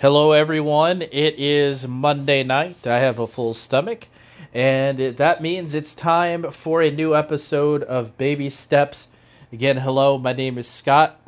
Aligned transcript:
Hello, 0.00 0.32
everyone. 0.32 1.02
It 1.02 1.34
is 1.36 1.86
Monday 1.86 2.42
night. 2.42 2.86
I 2.86 3.00
have 3.00 3.18
a 3.18 3.26
full 3.26 3.52
stomach, 3.52 4.08
and 4.54 4.98
it, 4.98 5.18
that 5.18 5.42
means 5.42 5.74
it's 5.74 5.94
time 5.94 6.52
for 6.52 6.80
a 6.80 6.90
new 6.90 7.14
episode 7.14 7.82
of 7.82 8.16
Baby 8.16 8.48
Steps. 8.48 9.08
Again, 9.52 9.76
hello, 9.76 10.16
my 10.16 10.32
name 10.32 10.56
is 10.56 10.66
Scott. 10.66 11.20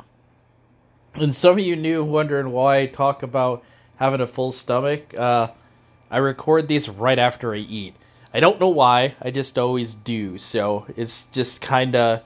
And 1.13 1.35
some 1.35 1.51
of 1.51 1.59
you 1.59 1.75
new 1.75 2.03
wondering 2.03 2.49
why 2.49 2.79
I 2.79 2.85
talk 2.87 3.21
about 3.21 3.63
having 3.97 4.21
a 4.21 4.25
full 4.25 4.51
stomach. 4.51 5.13
Uh, 5.15 5.49
I 6.09 6.17
record 6.17 6.67
these 6.67 6.89
right 6.89 7.19
after 7.19 7.53
I 7.53 7.57
eat. 7.57 7.93
I 8.33 8.39
don't 8.39 8.59
know 8.59 8.69
why. 8.69 9.13
I 9.21 9.29
just 9.29 9.55
always 9.59 9.93
do. 9.93 10.39
So 10.39 10.87
it's 10.97 11.27
just 11.31 11.61
kind 11.61 11.95
of, 11.95 12.23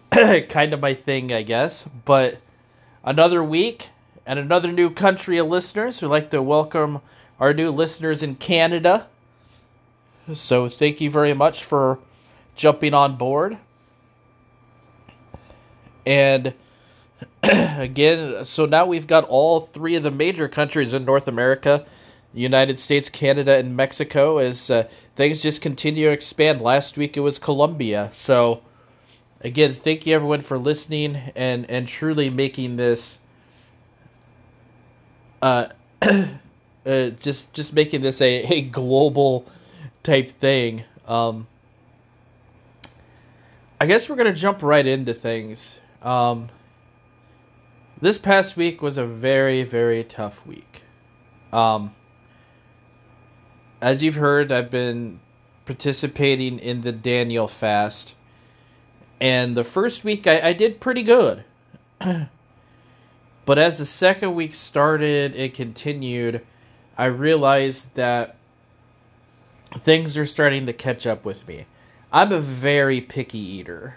kind 0.10 0.72
of 0.72 0.80
my 0.80 0.94
thing, 0.94 1.34
I 1.34 1.42
guess. 1.42 1.86
But 2.06 2.38
another 3.04 3.44
week, 3.44 3.90
and 4.26 4.38
another 4.38 4.70
new 4.72 4.90
country 4.90 5.38
of 5.38 5.48
listeners. 5.48 6.00
We'd 6.00 6.08
like 6.08 6.30
to 6.30 6.42
welcome 6.42 7.00
our 7.40 7.52
new 7.52 7.70
listeners 7.70 8.22
in 8.22 8.36
Canada. 8.36 9.06
So 10.32 10.68
thank 10.68 11.00
you 11.00 11.10
very 11.10 11.34
much 11.34 11.64
for 11.64 11.98
jumping 12.54 12.94
on 12.94 13.16
board. 13.16 13.58
And 16.06 16.54
again, 17.42 18.44
so 18.44 18.66
now 18.66 18.86
we've 18.86 19.06
got 19.06 19.24
all 19.24 19.60
three 19.60 19.96
of 19.96 20.02
the 20.02 20.10
major 20.10 20.48
countries 20.48 20.94
in 20.94 21.04
North 21.04 21.28
America 21.28 21.86
United 22.34 22.78
States, 22.78 23.08
Canada, 23.08 23.56
and 23.56 23.76
Mexico 23.76 24.38
as 24.38 24.70
uh, 24.70 24.88
things 25.16 25.42
just 25.42 25.60
continue 25.60 26.06
to 26.06 26.12
expand. 26.12 26.62
Last 26.62 26.96
week 26.96 27.16
it 27.16 27.20
was 27.20 27.38
Colombia. 27.38 28.10
So, 28.12 28.62
again, 29.42 29.72
thank 29.72 30.06
you 30.06 30.14
everyone 30.14 30.40
for 30.40 30.58
listening 30.58 31.16
and, 31.36 31.68
and 31.70 31.86
truly 31.86 32.30
making 32.30 32.76
this 32.76 33.18
uh, 35.42 35.68
uh, 36.02 36.26
just 37.18 37.52
just 37.52 37.72
making 37.72 38.00
this 38.00 38.20
a, 38.20 38.44
a 38.44 38.62
global 38.62 39.44
type 40.02 40.30
thing. 40.30 40.84
Um, 41.06 41.48
I 43.80 43.86
guess 43.86 44.08
we're 44.08 44.16
gonna 44.16 44.32
jump 44.32 44.62
right 44.62 44.86
into 44.86 45.12
things. 45.12 45.80
Um, 46.00 46.48
this 48.00 48.16
past 48.18 48.56
week 48.56 48.80
was 48.80 48.96
a 48.96 49.04
very 49.04 49.64
very 49.64 50.04
tough 50.04 50.46
week. 50.46 50.84
Um, 51.52 51.94
as 53.80 54.02
you've 54.02 54.14
heard, 54.14 54.52
I've 54.52 54.70
been 54.70 55.20
participating 55.66 56.58
in 56.58 56.82
the 56.82 56.92
Daniel 56.92 57.48
fast, 57.48 58.14
and 59.20 59.56
the 59.56 59.64
first 59.64 60.04
week 60.04 60.26
I, 60.26 60.48
I 60.48 60.52
did 60.52 60.80
pretty 60.80 61.02
good. 61.02 61.44
But 63.44 63.58
as 63.58 63.78
the 63.78 63.86
second 63.86 64.34
week 64.34 64.54
started 64.54 65.34
and 65.34 65.52
continued, 65.52 66.44
I 66.96 67.06
realized 67.06 67.94
that 67.94 68.36
things 69.82 70.16
are 70.16 70.26
starting 70.26 70.66
to 70.66 70.72
catch 70.72 71.06
up 71.06 71.24
with 71.24 71.48
me. 71.48 71.66
I'm 72.12 72.30
a 72.30 72.40
very 72.40 73.00
picky 73.00 73.38
eater. 73.38 73.96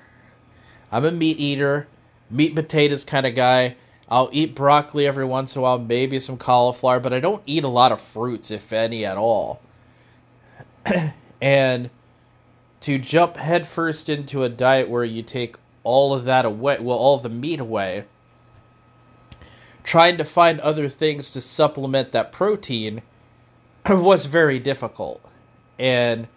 I'm 0.91 1.05
a 1.05 1.11
meat 1.11 1.37
eater, 1.39 1.87
meat 2.29 2.55
potatoes 2.55 3.03
kind 3.03 3.25
of 3.25 3.35
guy. 3.35 3.75
I'll 4.07 4.29
eat 4.31 4.55
broccoli 4.55 5.05
every 5.07 5.25
once 5.25 5.55
in 5.55 5.59
a 5.59 5.63
while, 5.63 5.79
maybe 5.79 6.19
some 6.19 6.37
cauliflower, 6.37 6.99
but 6.99 7.13
I 7.13 7.19
don't 7.19 7.43
eat 7.45 7.63
a 7.63 7.69
lot 7.69 7.91
of 7.91 8.01
fruits, 8.01 8.51
if 8.51 8.71
any 8.71 9.05
at 9.05 9.17
all. 9.17 9.59
and 11.41 11.89
to 12.81 12.99
jump 12.99 13.37
headfirst 13.37 14.09
into 14.09 14.43
a 14.43 14.49
diet 14.49 14.89
where 14.89 15.03
you 15.03 15.23
take 15.23 15.55
all 15.83 16.13
of 16.13 16.25
that 16.25 16.45
away, 16.45 16.77
well, 16.79 16.97
all 16.97 17.17
the 17.19 17.29
meat 17.29 17.59
away, 17.59 18.05
trying 19.85 20.17
to 20.17 20.25
find 20.25 20.59
other 20.59 20.89
things 20.89 21.31
to 21.31 21.39
supplement 21.39 22.11
that 22.11 22.31
protein 22.31 23.03
was 23.89 24.25
very 24.25 24.59
difficult. 24.59 25.21
And 25.77 26.27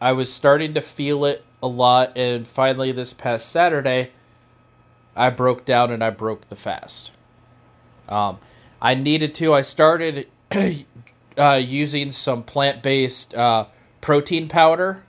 I 0.00 0.12
was 0.12 0.32
starting 0.32 0.74
to 0.74 0.80
feel 0.80 1.24
it 1.24 1.44
a 1.62 1.68
lot. 1.68 2.12
And 2.16 2.46
finally, 2.46 2.90
this 2.90 3.12
past 3.12 3.48
Saturday, 3.48 4.10
I 5.14 5.30
broke 5.30 5.64
down 5.64 5.92
and 5.92 6.02
I 6.02 6.10
broke 6.10 6.48
the 6.48 6.56
fast. 6.56 7.12
Um, 8.08 8.40
I 8.80 8.96
needed 8.96 9.34
to. 9.36 9.54
I 9.54 9.60
started 9.60 10.26
uh, 11.38 11.62
using 11.64 12.10
some 12.10 12.42
plant 12.42 12.82
based 12.82 13.32
uh, 13.34 13.66
protein 14.00 14.48
powder 14.48 15.04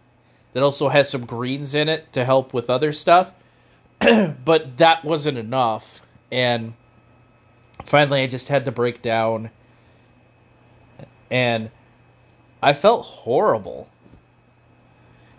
that 0.53 0.62
also 0.62 0.89
has 0.89 1.09
some 1.09 1.25
greens 1.25 1.73
in 1.73 1.89
it 1.89 2.13
to 2.13 2.23
help 2.23 2.53
with 2.53 2.69
other 2.69 2.91
stuff. 2.91 3.31
but 4.00 4.78
that 4.78 5.03
wasn't 5.03 5.39
enough. 5.39 6.03
And 6.31 6.75
finally 7.85 8.21
I 8.21 8.27
just 8.27 8.47
had 8.47 8.66
to 8.66 8.71
break 8.71 9.01
down 9.01 9.49
and 11.33 11.71
I 12.61 12.73
felt 12.73 13.05
horrible. 13.05 13.89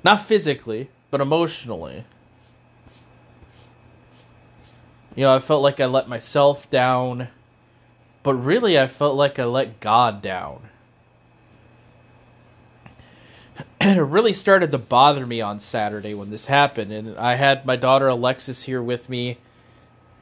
Not 0.03 0.16
physically, 0.16 0.91
but 1.10 1.21
emotionally. 1.21 2.05
You 5.15 5.22
know, 5.22 5.37
I 5.37 5.38
felt 5.38 5.62
like 5.62 5.78
I 5.78 5.87
let 5.87 6.09
myself 6.09 6.69
down, 6.69 7.28
but 8.25 8.34
really 8.34 8.76
I 8.78 8.88
felt 8.88 9.15
like 9.15 9.38
I 9.38 9.44
let 9.44 9.78
God 9.78 10.21
down. 10.21 10.69
And 13.81 13.99
it 13.99 14.03
really 14.03 14.32
started 14.32 14.72
to 14.72 14.78
bother 14.78 15.26
me 15.26 15.41
on 15.43 15.61
Saturday 15.61 16.15
when 16.15 16.31
this 16.31 16.47
happened. 16.47 16.91
And 16.91 17.16
I 17.19 17.34
had 17.34 17.66
my 17.66 17.76
daughter 17.76 18.09
Alexis 18.09 18.62
here 18.62 18.82
with 18.82 19.09
me 19.09 19.38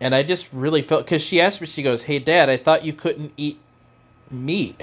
and 0.02 0.16
I 0.16 0.24
just 0.24 0.48
really 0.52 0.82
felt 0.82 1.04
because 1.04 1.22
she 1.22 1.40
asked 1.40 1.60
me, 1.60 1.66
she 1.68 1.80
goes, 1.80 2.02
"Hey, 2.02 2.18
Dad, 2.18 2.50
I 2.50 2.56
thought 2.56 2.84
you 2.84 2.92
couldn't 2.92 3.32
eat 3.36 3.60
meat." 4.28 4.82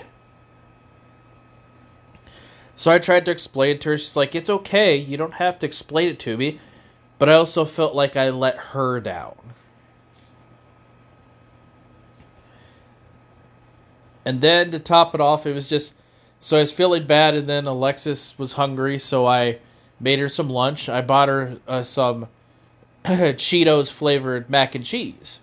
So 2.78 2.90
I 2.90 3.00
tried 3.00 3.26
to 3.26 3.32
explain 3.32 3.76
it 3.76 3.82
to 3.82 3.90
her. 3.90 3.98
She's 3.98 4.16
like, 4.16 4.34
"It's 4.34 4.50
okay. 4.50 4.96
You 4.96 5.18
don't 5.18 5.34
have 5.34 5.60
to 5.60 5.66
explain 5.66 6.08
it 6.08 6.20
to 6.20 6.38
me." 6.38 6.58
But 7.18 7.30
I 7.30 7.34
also 7.34 7.66
felt 7.66 7.94
like 7.94 8.16
I 8.16 8.30
let 8.30 8.56
her 8.72 9.02
down. 9.02 9.36
And 14.24 14.40
then 14.40 14.72
to 14.72 14.80
top 14.80 15.14
it 15.14 15.20
off, 15.20 15.46
it 15.46 15.54
was 15.54 15.68
just 15.68 15.92
so 16.40 16.56
I 16.56 16.62
was 16.62 16.72
feeling 16.72 17.06
bad, 17.06 17.36
and 17.36 17.50
then 17.50 17.68
Alexis 17.68 18.36
was 18.38 18.54
hungry, 18.54 18.98
so 18.98 19.26
I 19.26 19.60
made 20.00 20.20
her 20.20 20.30
some 20.30 20.50
lunch. 20.50 20.88
I 20.88 21.02
bought 21.02 21.28
her 21.28 21.58
uh, 21.68 21.84
some 21.84 22.30
Cheetos 23.06 23.92
flavored 23.92 24.50
mac 24.50 24.76
and 24.76 24.86
cheese. 24.86 25.40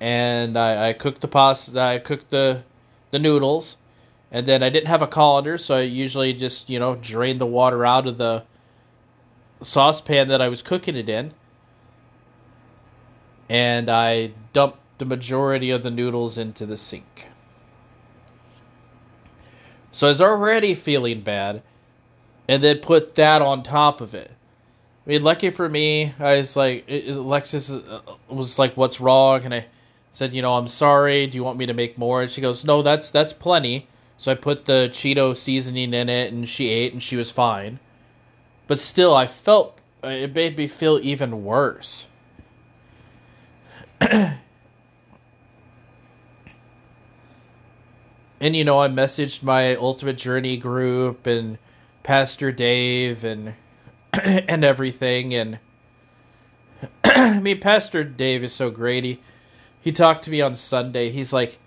And 0.00 0.58
I, 0.58 0.88
I 0.88 0.92
cooked 0.92 1.20
the 1.20 1.28
pasta. 1.28 1.80
I 1.80 1.98
cooked 1.98 2.30
the 2.30 2.64
the 3.12 3.18
noodles, 3.18 3.76
and 4.32 4.46
then 4.46 4.62
I 4.62 4.70
didn't 4.70 4.88
have 4.88 5.02
a 5.02 5.06
colander, 5.06 5.58
so 5.58 5.76
I 5.76 5.82
usually 5.82 6.32
just 6.32 6.68
you 6.68 6.78
know 6.78 6.96
drained 6.96 7.40
the 7.40 7.46
water 7.46 7.84
out 7.84 8.06
of 8.06 8.18
the 8.18 8.44
saucepan 9.60 10.28
that 10.28 10.42
I 10.42 10.48
was 10.48 10.62
cooking 10.62 10.96
it 10.96 11.08
in, 11.08 11.32
and 13.48 13.88
I 13.88 14.32
dumped 14.52 14.78
the 14.98 15.04
majority 15.04 15.70
of 15.70 15.82
the 15.82 15.90
noodles 15.90 16.36
into 16.36 16.66
the 16.66 16.76
sink. 16.76 17.28
So 19.92 20.08
I 20.08 20.10
was 20.10 20.20
already 20.20 20.74
feeling 20.74 21.20
bad, 21.20 21.62
and 22.48 22.62
then 22.62 22.78
put 22.78 23.14
that 23.14 23.42
on 23.42 23.62
top 23.62 24.00
of 24.00 24.14
it. 24.14 24.32
I 25.04 25.10
mean, 25.10 25.22
lucky 25.22 25.50
for 25.50 25.68
me, 25.68 26.14
I 26.20 26.36
was 26.36 26.56
like, 26.56 26.88
Alexis 26.88 27.70
uh, 27.70 28.00
was 28.28 28.58
like, 28.58 28.76
"What's 28.76 29.00
wrong?" 29.00 29.44
And 29.44 29.52
I 29.52 29.66
said, 30.12 30.32
"You 30.32 30.42
know, 30.42 30.54
I'm 30.54 30.68
sorry. 30.68 31.26
Do 31.26 31.36
you 31.36 31.42
want 31.42 31.58
me 31.58 31.66
to 31.66 31.74
make 31.74 31.98
more?" 31.98 32.22
And 32.22 32.30
she 32.30 32.40
goes, 32.40 32.64
"No, 32.64 32.82
that's 32.82 33.10
that's 33.10 33.32
plenty." 33.32 33.88
So 34.16 34.30
I 34.30 34.36
put 34.36 34.66
the 34.66 34.88
Cheeto 34.92 35.36
seasoning 35.36 35.92
in 35.92 36.08
it, 36.08 36.32
and 36.32 36.48
she 36.48 36.68
ate, 36.68 36.92
and 36.92 37.02
she 37.02 37.16
was 37.16 37.32
fine. 37.32 37.80
But 38.68 38.78
still, 38.78 39.12
I 39.14 39.26
felt 39.26 39.76
uh, 40.04 40.08
it 40.08 40.34
made 40.34 40.56
me 40.56 40.68
feel 40.68 41.00
even 41.02 41.44
worse. 41.44 42.06
and 44.00 44.38
you 48.40 48.62
know, 48.62 48.80
I 48.80 48.86
messaged 48.86 49.42
my 49.42 49.74
Ultimate 49.74 50.16
Journey 50.16 50.56
group 50.56 51.26
and 51.26 51.58
Pastor 52.04 52.52
Dave 52.52 53.24
and 53.24 53.54
and 54.22 54.64
everything. 54.64 55.34
And 55.34 55.58
I 57.04 57.40
mean, 57.40 57.60
Pastor 57.60 58.04
Dave 58.04 58.44
is 58.44 58.52
so 58.52 58.70
great. 58.70 59.04
He, 59.04 59.20
he 59.80 59.92
talked 59.92 60.24
to 60.24 60.30
me 60.30 60.40
on 60.40 60.54
Sunday. 60.54 61.10
He's 61.10 61.32
like, 61.32 61.58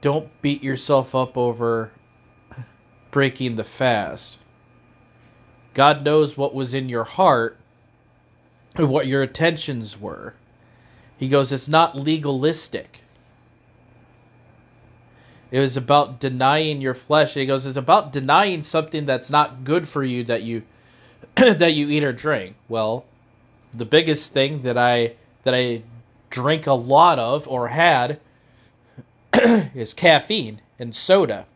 don't 0.00 0.28
beat 0.42 0.62
yourself 0.62 1.14
up 1.14 1.36
over 1.36 1.90
breaking 3.10 3.56
the 3.56 3.64
fast. 3.64 4.38
God 5.74 6.04
knows 6.04 6.36
what 6.36 6.54
was 6.54 6.74
in 6.74 6.88
your 6.88 7.04
heart 7.04 7.58
and 8.74 8.88
what 8.88 9.06
your 9.06 9.22
intentions 9.22 9.98
were. 9.98 10.34
He 11.16 11.28
goes, 11.28 11.52
it's 11.52 11.68
not 11.68 11.96
legalistic. 11.96 13.02
It 15.50 15.60
was 15.60 15.76
about 15.76 16.20
denying 16.20 16.80
your 16.80 16.94
flesh. 16.94 17.34
He 17.34 17.46
goes, 17.46 17.66
it's 17.66 17.76
about 17.76 18.12
denying 18.12 18.62
something 18.62 19.06
that's 19.06 19.30
not 19.30 19.64
good 19.64 19.88
for 19.88 20.04
you 20.04 20.22
that 20.24 20.42
you 20.42 20.62
that 21.36 21.72
you 21.74 21.88
eat 21.88 22.04
or 22.04 22.12
drink. 22.12 22.56
Well, 22.68 23.04
the 23.72 23.84
biggest 23.84 24.32
thing 24.32 24.62
that 24.62 24.76
I 24.76 25.14
that 25.44 25.54
I 25.54 25.82
drink 26.30 26.66
a 26.66 26.74
lot 26.74 27.18
of 27.18 27.46
or 27.48 27.68
had 27.68 28.20
is 29.34 29.94
caffeine 29.94 30.60
and 30.78 30.94
soda. 30.94 31.46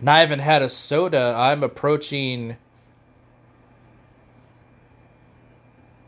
And 0.00 0.10
I 0.10 0.20
haven't 0.20 0.40
had 0.40 0.62
a 0.62 0.68
soda. 0.68 1.34
I'm 1.36 1.62
approaching. 1.62 2.56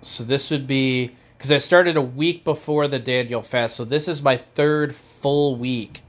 So 0.03 0.25
this 0.25 0.51
would 0.51 0.67
be 0.67 1.13
because 1.39 1.53
I 1.53 1.59
started 1.59 1.97
a 1.97 2.03
week 2.03 2.45
before 2.45 2.89
the 2.89 2.99
Daniel 2.99 3.43
fast. 3.43 3.77
So 3.77 3.85
this 3.85 4.09
is 4.09 4.21
my 4.21 4.37
third 4.37 4.95
full 4.95 5.57
week 5.57 6.03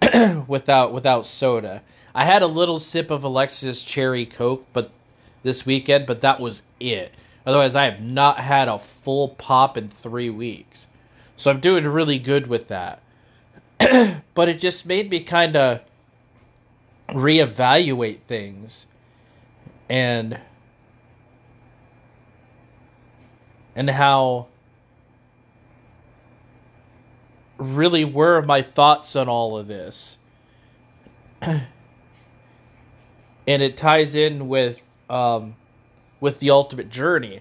without 0.46 0.92
without 0.92 1.26
soda. 1.26 1.82
I 2.14 2.24
had 2.24 2.42
a 2.42 2.46
little 2.46 2.78
sip 2.78 3.10
of 3.10 3.22
Alexis 3.22 3.82
cherry 3.82 4.26
coke, 4.26 4.66
but 4.72 4.90
this 5.42 5.64
weekend, 5.64 6.06
but 6.06 6.20
that 6.20 6.40
was 6.40 6.62
it. 6.80 7.14
Otherwise, 7.46 7.74
I 7.76 7.84
have 7.84 8.02
not 8.02 8.40
had 8.40 8.68
a 8.68 8.78
full 8.78 9.30
pop 9.30 9.76
in 9.76 9.88
three 9.88 10.30
weeks. 10.30 10.86
So 11.36 11.50
I'm 11.50 11.60
doing 11.60 11.86
really 11.86 12.18
good 12.18 12.46
with 12.48 12.68
that. 12.68 13.00
but 14.34 14.48
it 14.48 14.60
just 14.60 14.84
made 14.84 15.10
me 15.10 15.20
kind 15.20 15.56
of 15.56 15.80
reevaluate 17.08 18.20
things 18.20 18.86
and 19.88 20.38
and 23.74 23.90
how 23.90 24.46
really 27.60 28.04
were 28.04 28.42
my 28.42 28.62
thoughts 28.62 29.14
on 29.16 29.28
all 29.28 29.56
of 29.56 29.66
this 29.66 30.18
and 31.42 31.62
it 33.46 33.76
ties 33.76 34.14
in 34.14 34.48
with 34.48 34.82
um, 35.08 35.54
with 36.20 36.40
the 36.40 36.50
ultimate 36.50 36.90
journey 36.90 37.40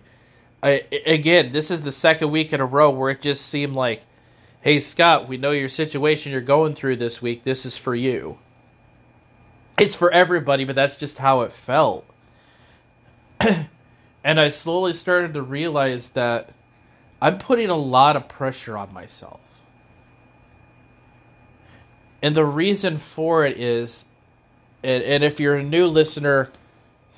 I, 0.61 0.83
again 1.05 1.51
this 1.51 1.71
is 1.71 1.83
the 1.83 1.91
second 1.91 2.31
week 2.31 2.53
in 2.53 2.59
a 2.61 2.65
row 2.65 2.89
where 2.89 3.09
it 3.09 3.21
just 3.21 3.45
seemed 3.45 3.73
like 3.73 4.01
hey 4.61 4.79
scott 4.79 5.27
we 5.27 5.37
know 5.37 5.51
your 5.51 5.69
situation 5.69 6.31
you're 6.31 6.41
going 6.41 6.73
through 6.73 6.97
this 6.97 7.21
week 7.21 7.43
this 7.43 7.65
is 7.65 7.77
for 7.77 7.95
you 7.95 8.37
it's 9.79 9.95
for 9.95 10.11
everybody, 10.11 10.65
but 10.65 10.75
that's 10.75 10.95
just 10.97 11.19
how 11.19 11.41
it 11.41 11.53
felt. 11.53 12.05
and 13.39 14.39
I 14.39 14.49
slowly 14.49 14.93
started 14.93 15.33
to 15.33 15.41
realize 15.41 16.09
that 16.09 16.49
I'm 17.21 17.37
putting 17.37 17.69
a 17.69 17.77
lot 17.77 18.15
of 18.15 18.27
pressure 18.27 18.77
on 18.77 18.93
myself. 18.93 19.39
And 22.21 22.35
the 22.35 22.45
reason 22.45 22.97
for 22.97 23.45
it 23.45 23.57
is, 23.57 24.05
and, 24.83 25.03
and 25.03 25.23
if 25.23 25.39
you're 25.39 25.55
a 25.55 25.63
new 25.63 25.87
listener, 25.87 26.49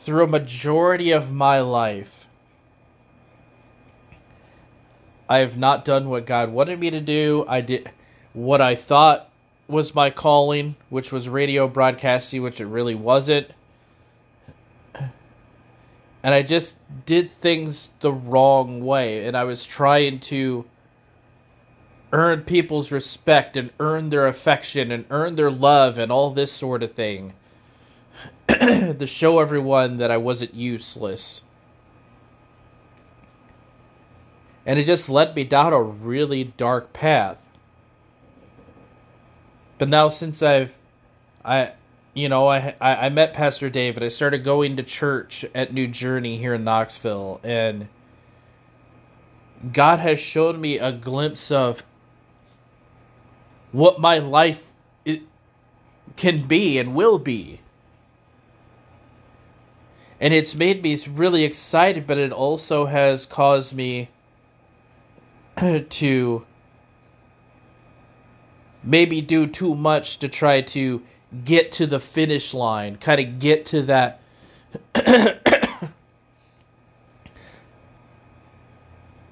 through 0.03 0.23
a 0.23 0.27
majority 0.27 1.11
of 1.11 1.31
my 1.31 1.61
life, 1.61 2.27
I 5.29 5.39
have 5.39 5.57
not 5.57 5.85
done 5.85 6.09
what 6.09 6.25
God 6.25 6.51
wanted 6.51 6.79
me 6.79 6.89
to 6.91 6.99
do. 6.99 7.45
I 7.47 7.61
did 7.61 7.89
what 8.33 8.61
I 8.61 8.75
thought 8.75 9.29
was 9.67 9.95
my 9.95 10.09
calling, 10.09 10.75
which 10.89 11.11
was 11.11 11.29
radio 11.29 11.67
broadcasting, 11.67 12.41
which 12.41 12.59
it 12.59 12.65
really 12.65 12.95
wasn't. 12.95 13.47
And 16.23 16.35
I 16.35 16.43
just 16.43 16.75
did 17.05 17.31
things 17.39 17.89
the 18.01 18.11
wrong 18.11 18.85
way, 18.85 19.25
and 19.25 19.35
I 19.35 19.43
was 19.45 19.63
trying 19.63 20.19
to 20.19 20.65
earn 22.11 22.41
people's 22.41 22.91
respect 22.91 23.55
and 23.55 23.71
earn 23.79 24.09
their 24.09 24.27
affection 24.27 24.91
and 24.91 25.05
earn 25.09 25.35
their 25.35 25.51
love 25.51 25.97
and 25.97 26.11
all 26.11 26.31
this 26.31 26.51
sort 26.51 26.83
of 26.83 26.91
thing 26.91 27.33
to 28.47 29.07
show 29.07 29.39
everyone 29.39 29.97
that 29.97 30.11
I 30.11 30.17
wasn't 30.17 30.53
useless. 30.53 31.41
And 34.65 34.77
it 34.77 34.85
just 34.85 35.09
led 35.09 35.35
me 35.35 35.43
down 35.43 35.73
a 35.73 35.81
really 35.81 36.43
dark 36.43 36.93
path. 36.93 37.37
But 39.77 39.89
now 39.89 40.09
since 40.09 40.43
I've, 40.43 40.77
I, 41.43 41.71
you 42.13 42.29
know, 42.29 42.47
I, 42.47 42.75
I 42.79 43.07
I 43.07 43.09
met 43.09 43.33
Pastor 43.33 43.69
David. 43.69 44.03
I 44.03 44.09
started 44.09 44.43
going 44.43 44.75
to 44.77 44.83
church 44.83 45.45
at 45.55 45.73
New 45.73 45.87
Journey 45.87 46.37
here 46.37 46.53
in 46.53 46.63
Knoxville, 46.63 47.39
and 47.43 47.87
God 49.71 49.99
has 49.99 50.19
shown 50.19 50.59
me 50.59 50.77
a 50.77 50.91
glimpse 50.91 51.51
of 51.51 51.83
what 53.71 53.99
my 53.99 54.17
life 54.17 54.63
it 55.05 55.21
can 56.15 56.47
be 56.47 56.77
and 56.77 56.93
will 56.93 57.19
be. 57.19 57.61
And 60.19 60.33
it's 60.33 60.53
made 60.53 60.83
me 60.83 60.97
really 61.09 61.43
excited, 61.43 62.05
but 62.05 62.17
it 62.17 62.31
also 62.31 62.85
has 62.85 63.25
caused 63.25 63.73
me 63.73 64.09
to 65.89 66.45
maybe 68.83 69.21
do 69.21 69.47
too 69.47 69.75
much 69.75 70.19
to 70.19 70.27
try 70.27 70.61
to 70.61 71.01
get 71.43 71.71
to 71.73 71.87
the 71.87 71.99
finish 71.99 72.53
line, 72.53 72.97
kind 72.97 73.19
of 73.19 73.39
get 73.39 73.65
to 73.67 73.81
that. 73.83 74.19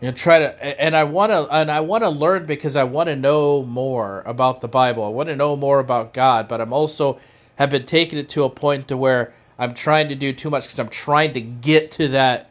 and 0.02 0.16
try 0.16 0.40
to 0.40 0.82
and 0.82 0.96
i 0.96 1.04
want 1.04 1.32
to 1.32 1.48
and 1.50 1.72
i 1.72 1.80
want 1.80 2.04
to 2.04 2.10
learn 2.10 2.46
because 2.46 2.76
i 2.76 2.84
want 2.84 3.08
to 3.08 3.16
know 3.16 3.64
more 3.64 4.24
about 4.26 4.62
the 4.62 4.68
bible 4.68 5.04
i 5.04 5.10
want 5.10 5.30
to 5.30 5.36
know 5.36 5.56
more 5.56 5.80
about 5.80 6.14
god 6.14 6.48
but 6.48 6.62
i'm 6.62 6.74
also 6.74 7.20
have 7.58 7.70
been 7.70 7.86
taking 7.86 8.20
it 8.20 8.30
to 8.30 8.44
a 8.44 8.50
point 8.50 8.88
to 8.88 8.98
where 8.98 9.34
i'm 9.58 9.74
trying 9.74 10.08
to 10.10 10.16
do 10.16 10.34
too 10.34 10.50
much 10.50 10.64
because 10.64 10.80
i'm 10.80 10.90
trying 10.90 11.34
to 11.34 11.42
get 11.42 11.92
to 11.92 12.08
that 12.08 12.50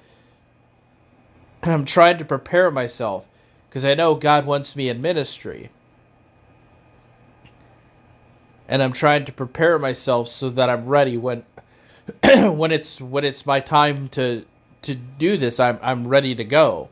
i'm 1.63 1.85
trying 1.85 2.19
to 2.19 2.25
prepare 2.25 2.71
myself 2.71 3.27
because 3.69 3.85
i 3.85 3.95
know 3.95 4.15
god 4.15 4.47
wants 4.47 4.77
me 4.77 4.89
in 4.89 5.01
ministry 5.01 5.71
and 8.69 8.83
I'm 8.83 8.93
trying 8.93 9.25
to 9.25 9.33
prepare 9.33 9.79
myself 9.79 10.29
so 10.29 10.51
that 10.51 10.69
I'm 10.69 10.87
ready 10.87 11.17
when 11.17 11.45
when 12.25 12.71
it's 12.71 13.01
when 13.01 13.25
it's 13.25 13.47
my 13.47 13.61
time 13.61 14.09
to 14.11 14.45
to 14.83 14.95
do 14.95 15.37
this. 15.37 15.59
I'm 15.59 15.79
I'm 15.83 16.07
ready 16.07 16.35
to 16.35 16.45
go. 16.45 16.91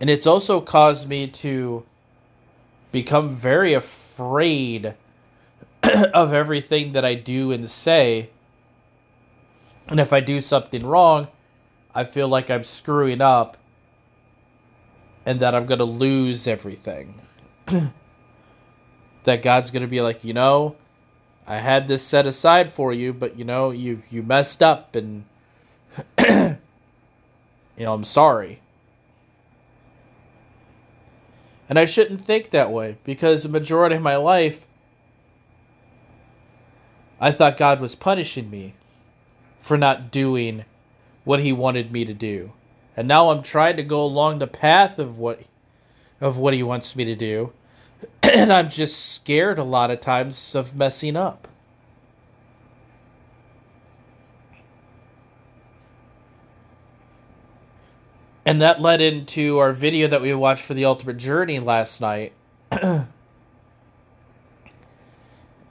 And 0.00 0.08
it's 0.08 0.26
also 0.26 0.60
caused 0.60 1.08
me 1.08 1.26
to 1.26 1.84
become 2.92 3.36
very 3.36 3.74
afraid 3.74 4.94
of 5.82 6.32
everything 6.32 6.92
that 6.92 7.04
I 7.04 7.14
do 7.14 7.50
and 7.52 7.68
say. 7.68 8.30
And 9.88 9.98
if 9.98 10.12
I 10.12 10.20
do 10.20 10.40
something 10.40 10.84
wrong, 10.84 11.28
I 11.94 12.04
feel 12.04 12.28
like 12.28 12.50
I'm 12.50 12.64
screwing 12.64 13.20
up 13.20 13.56
and 15.26 15.40
that 15.40 15.54
I'm 15.54 15.66
going 15.66 15.78
to 15.78 15.84
lose 15.84 16.46
everything. 16.46 17.20
that 19.24 19.42
God's 19.42 19.70
going 19.70 19.82
to 19.82 19.88
be 19.88 20.00
like, 20.00 20.24
you 20.24 20.32
know, 20.32 20.76
I 21.46 21.58
had 21.58 21.88
this 21.88 22.02
set 22.02 22.26
aside 22.26 22.72
for 22.72 22.92
you, 22.92 23.12
but 23.12 23.38
you 23.38 23.44
know, 23.44 23.70
you 23.70 24.02
you 24.10 24.22
messed 24.22 24.62
up 24.62 24.94
and 24.94 25.24
you 26.18 26.56
know, 27.78 27.94
I'm 27.94 28.04
sorry. 28.04 28.60
And 31.68 31.78
I 31.78 31.84
shouldn't 31.84 32.24
think 32.24 32.50
that 32.50 32.70
way 32.72 32.96
because 33.04 33.42
the 33.42 33.48
majority 33.48 33.96
of 33.96 34.02
my 34.02 34.16
life 34.16 34.66
I 37.20 37.32
thought 37.32 37.56
God 37.56 37.80
was 37.80 37.94
punishing 37.94 38.48
me 38.48 38.74
for 39.58 39.76
not 39.76 40.10
doing 40.10 40.64
what 41.24 41.40
he 41.40 41.52
wanted 41.52 41.90
me 41.90 42.04
to 42.04 42.14
do. 42.14 42.52
And 42.96 43.08
now 43.08 43.30
I'm 43.30 43.42
trying 43.42 43.76
to 43.76 43.82
go 43.82 44.02
along 44.02 44.38
the 44.38 44.46
path 44.46 44.98
of 44.98 45.18
what 45.18 45.42
of 46.20 46.38
what 46.38 46.54
he 46.54 46.62
wants 46.62 46.96
me 46.96 47.04
to 47.04 47.14
do 47.14 47.52
and 48.22 48.52
I'm 48.52 48.70
just 48.70 49.12
scared 49.14 49.58
a 49.58 49.64
lot 49.64 49.90
of 49.90 50.00
times 50.00 50.54
of 50.54 50.74
messing 50.74 51.16
up. 51.16 51.47
And 58.48 58.62
that 58.62 58.80
led 58.80 59.02
into 59.02 59.58
our 59.58 59.74
video 59.74 60.08
that 60.08 60.22
we 60.22 60.32
watched 60.32 60.64
for 60.64 60.72
the 60.72 60.86
Ultimate 60.86 61.18
Journey 61.18 61.60
last 61.60 62.00
night. 62.00 62.32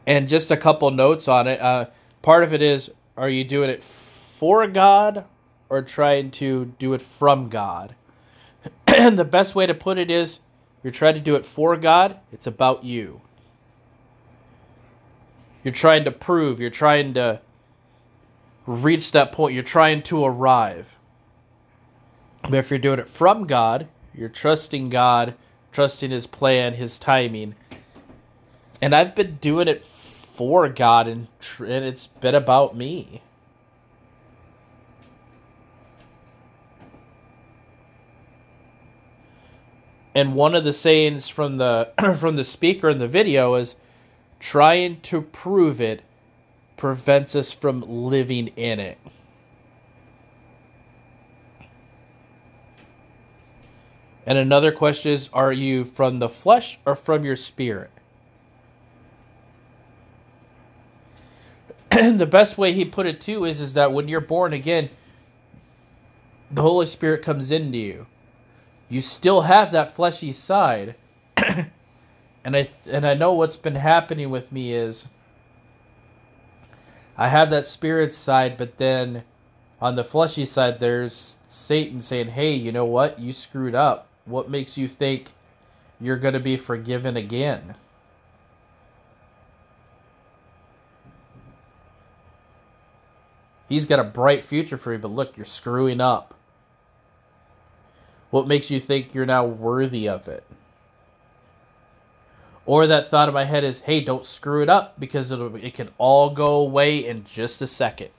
and 0.06 0.28
just 0.28 0.52
a 0.52 0.58
couple 0.58 0.92
notes 0.92 1.28
on 1.28 1.48
it. 1.48 1.60
Uh, 1.60 1.88
part 2.22 2.44
of 2.44 2.54
it 2.54 2.62
is 2.62 2.92
are 3.18 3.30
you 3.30 3.44
doing 3.44 3.72
it 3.72 3.84
for 3.84 4.68
God 4.68 5.26
or 5.70 5.82
trying 5.82 6.30
to 6.34 6.66
do 6.78 6.94
it 6.94 7.02
from 7.02 7.50
God? 7.50 7.96
and 8.86 9.18
the 9.18 9.26
best 9.26 9.56
way 9.56 9.66
to 9.66 9.74
put 9.74 9.98
it 9.98 10.12
is 10.12 10.40
you're 10.84 10.94
trying 10.94 11.16
to 11.16 11.20
do 11.20 11.34
it 11.34 11.48
for 11.48 11.76
God, 11.78 12.20
it's 12.32 12.46
about 12.46 12.84
you. 12.84 13.22
You're 15.64 15.74
trying 15.74 16.04
to 16.04 16.12
prove, 16.12 16.60
you're 16.60 16.70
trying 16.70 17.16
to 17.16 17.42
reach 18.68 19.14
that 19.14 19.32
point, 19.32 19.56
you're 19.56 19.64
trying 19.64 20.04
to 20.04 20.24
arrive. 20.24 20.97
But 22.48 22.56
if 22.56 22.70
you're 22.70 22.80
doing 22.80 23.00
it 23.00 23.10
from 23.10 23.46
God, 23.46 23.88
you're 24.14 24.30
trusting 24.30 24.90
God, 24.90 25.34
trusting 25.74 26.12
His 26.12 26.28
plan, 26.28 26.74
His 26.74 26.98
timing. 26.98 27.56
And 28.82 28.96
I've 28.96 29.16
been 29.16 29.36
doing 29.42 29.68
it 29.68 29.84
for 29.84 30.70
God, 30.70 31.10
and, 31.10 31.28
tr- 31.42 31.66
and 31.66 31.84
it's 31.86 32.08
been 32.08 32.36
about 32.36 32.74
me. 32.74 33.22
And 40.16 40.34
one 40.34 40.56
of 40.56 40.64
the 40.64 40.74
sayings 40.74 41.28
from 41.28 41.58
the 41.58 41.92
from 42.18 42.38
the 42.38 42.44
speaker 42.46 42.90
in 42.90 42.98
the 42.98 43.10
video 43.10 43.56
is 43.56 43.76
trying 44.40 45.02
to 45.02 45.22
prove 45.22 45.82
it 45.82 46.02
prevents 46.78 47.36
us 47.36 47.52
from 47.52 47.82
living 47.82 48.48
in 48.56 48.80
it. 48.80 48.98
And 54.28 54.38
another 54.38 54.74
question 54.74 55.14
is 55.14 55.30
Are 55.34 55.54
you 55.54 55.86
from 55.86 56.20
the 56.20 56.30
flesh 56.30 56.80
or 56.86 56.96
from 56.96 57.24
your 57.24 57.38
spirit? 57.38 57.90
And 61.90 62.20
the 62.20 62.26
best 62.26 62.58
way 62.58 62.74
he 62.74 62.84
put 62.84 63.08
it 63.08 63.22
too 63.22 63.46
is, 63.46 63.62
is 63.62 63.74
that 63.76 63.94
when 63.94 64.10
you're 64.10 64.20
born 64.20 64.52
again, 64.52 64.90
the 66.52 66.62
Holy 66.62 66.86
Spirit 66.86 67.24
comes 67.24 67.52
into 67.52 67.78
you. 67.78 68.06
You 68.90 69.02
still 69.02 69.42
have 69.44 69.72
that 69.72 69.96
fleshy 69.96 70.34
side. 70.34 70.96
and 71.38 71.70
I 72.46 72.70
and 72.86 73.08
I 73.08 73.14
know 73.14 73.32
what's 73.32 73.56
been 73.56 73.76
happening 73.76 74.30
with 74.30 74.52
me 74.52 74.74
is 74.74 75.06
I 77.18 77.30
have 77.30 77.50
that 77.52 77.66
spirit 77.66 78.12
side, 78.12 78.58
but 78.58 78.78
then 78.78 79.24
on 79.82 79.96
the 79.96 80.04
fleshy 80.04 80.46
side 80.46 80.80
there's 80.82 81.38
Satan 81.48 82.02
saying, 82.02 82.30
"Hey, 82.30 82.54
you 82.54 82.74
know 82.74 82.86
what? 82.86 83.20
You 83.20 83.32
screwed 83.32 83.76
up. 83.76 84.08
What 84.28 84.50
makes 84.50 84.78
you 84.78 84.88
think 84.90 85.30
you're 86.00 86.18
going 86.18 86.34
to 86.34 86.40
be 86.40 86.58
forgiven 86.58 87.16
again? 87.16 87.76
He's 93.70 93.86
got 93.86 94.00
a 94.00 94.04
bright 94.04 94.44
future 94.44 94.78
for 94.78 94.94
you, 94.94 95.00
but 95.00 95.12
look, 95.12 95.36
you're 95.36 95.46
screwing 95.46 96.00
up. 96.00 96.34
What 98.30 98.48
makes 98.48 98.70
you 98.70 98.80
think 98.80 99.14
you're 99.14 99.26
now 99.26 99.46
worthy 99.46 100.08
of 100.08 100.28
it? 100.28 100.44
Or 102.66 102.86
that 102.88 103.10
thought 103.10 103.30
in 103.30 103.34
my 103.34 103.46
head 103.46 103.64
is, 103.64 103.80
hey, 103.80 104.02
don't 104.02 104.26
screw 104.26 104.62
it 104.62 104.70
up 104.70 105.00
because 105.00 105.32
it 105.32 105.74
can 105.74 105.90
all 105.98 106.30
go 106.30 106.56
away 106.56 107.06
in 107.06 107.24
just 107.24 107.62
a 107.62 107.68
second 107.68 108.10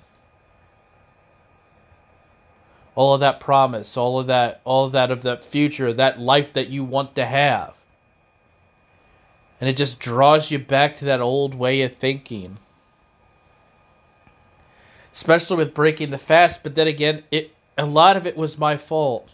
all 2.98 3.14
of 3.14 3.20
that 3.20 3.38
promise, 3.38 3.96
all 3.96 4.18
of 4.18 4.26
that, 4.26 4.60
all 4.64 4.86
of 4.86 4.90
that 4.90 5.12
of 5.12 5.22
that 5.22 5.44
future, 5.44 5.92
that 5.92 6.18
life 6.18 6.52
that 6.52 6.66
you 6.66 6.82
want 6.82 7.14
to 7.14 7.24
have. 7.24 7.74
And 9.60 9.70
it 9.70 9.76
just 9.76 10.00
draws 10.00 10.50
you 10.50 10.58
back 10.58 10.96
to 10.96 11.04
that 11.04 11.20
old 11.20 11.54
way 11.54 11.82
of 11.82 11.94
thinking. 11.94 12.58
Especially 15.12 15.58
with 15.58 15.74
breaking 15.74 16.10
the 16.10 16.18
fast, 16.18 16.64
but 16.64 16.74
then 16.74 16.88
again, 16.88 17.22
it 17.30 17.54
a 17.76 17.86
lot 17.86 18.16
of 18.16 18.26
it 18.26 18.36
was 18.36 18.58
my 18.58 18.76
fault. 18.76 19.28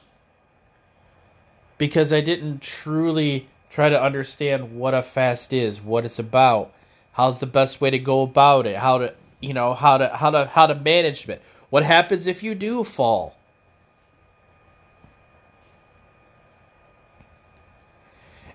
Because 1.78 2.12
I 2.12 2.20
didn't 2.20 2.60
truly 2.60 3.48
try 3.70 3.88
to 3.88 4.02
understand 4.02 4.76
what 4.76 4.92
a 4.92 5.02
fast 5.02 5.54
is, 5.54 5.80
what 5.80 6.04
it's 6.04 6.18
about, 6.18 6.70
how's 7.12 7.40
the 7.40 7.46
best 7.46 7.80
way 7.80 7.88
to 7.88 7.98
go 7.98 8.20
about 8.20 8.66
it, 8.66 8.76
how 8.76 8.98
to 8.98 9.14
you 9.40 9.54
know, 9.54 9.72
how 9.72 9.96
to 9.96 10.08
how 10.08 10.28
to 10.28 10.44
how 10.48 10.66
to 10.66 10.74
manage 10.74 11.26
it. 11.30 11.40
What 11.70 11.82
happens 11.82 12.26
if 12.26 12.42
you 12.42 12.54
do 12.54 12.84
fall? 12.84 13.34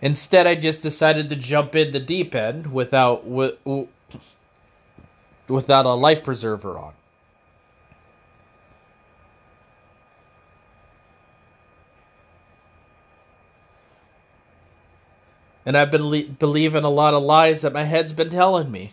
Instead, 0.02 0.48
I 0.48 0.56
just 0.56 0.82
decided 0.82 1.30
to 1.30 1.36
jump 1.36 1.76
in 1.76 1.92
the 1.92 2.00
deep 2.00 2.34
end 2.34 2.72
without 2.72 3.26
without 5.48 5.86
a 5.86 5.94
life 5.94 6.24
preserver 6.24 6.78
on. 6.78 6.94
And 15.66 15.78
I've 15.78 15.92
been 15.92 16.36
believing 16.40 16.84
a 16.84 16.90
lot 16.90 17.14
of 17.14 17.22
lies 17.22 17.62
that 17.62 17.74
my 17.74 17.84
head's 17.84 18.14
been 18.14 18.30
telling 18.30 18.72
me. 18.72 18.92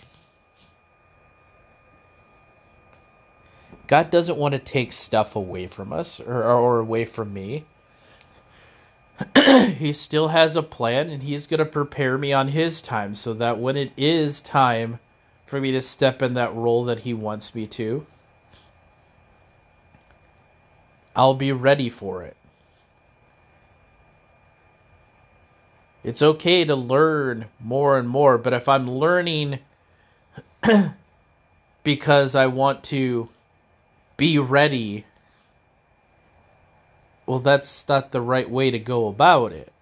God 3.86 4.10
doesn't 4.10 4.36
want 4.36 4.52
to 4.52 4.58
take 4.58 4.92
stuff 4.92 5.36
away 5.36 5.68
from 5.68 5.92
us 5.92 6.18
or, 6.20 6.42
or 6.42 6.78
away 6.80 7.04
from 7.04 7.32
me. 7.32 7.64
he 9.78 9.92
still 9.92 10.28
has 10.28 10.56
a 10.56 10.62
plan 10.62 11.08
and 11.08 11.23
he's 11.23 11.46
going 11.46 11.58
to 11.58 11.64
prepare 11.64 12.18
me 12.18 12.32
on 12.32 12.49
his 12.49 12.80
time 12.82 13.14
so 13.14 13.32
that 13.35 13.58
when 13.58 13.76
it 13.76 13.92
is 13.96 14.40
time 14.40 14.99
for 15.46 15.61
me 15.61 15.73
to 15.73 15.80
step 15.80 16.23
in 16.23 16.35
that 16.35 16.54
role 16.54 16.85
that 16.85 17.00
he 17.00 17.14
wants 17.14 17.54
me 17.54 17.66
to, 17.66 18.06
I'll 21.14 21.35
be 21.35 21.52
ready 21.52 21.88
for 21.88 22.23
it. 22.23 22.37
It's 26.04 26.23
okay 26.23 26.64
to 26.64 26.76
learn 26.76 27.46
more 27.58 27.99
and 27.99 28.08
more, 28.08 28.38
but 28.38 28.52
if 28.52 28.68
I'm 28.68 28.88
learning 28.88 29.61
because 31.82 32.35
I 32.35 32.46
want 32.46 32.85
to 32.85 33.28
be 34.16 34.38
ready 34.38 35.04
well, 37.26 37.40
that's 37.40 37.88
not 37.88 38.12
the 38.12 38.21
right 38.21 38.49
way 38.49 38.71
to 38.71 38.78
go 38.78 39.09
about 39.09 39.52
it. 39.52 39.73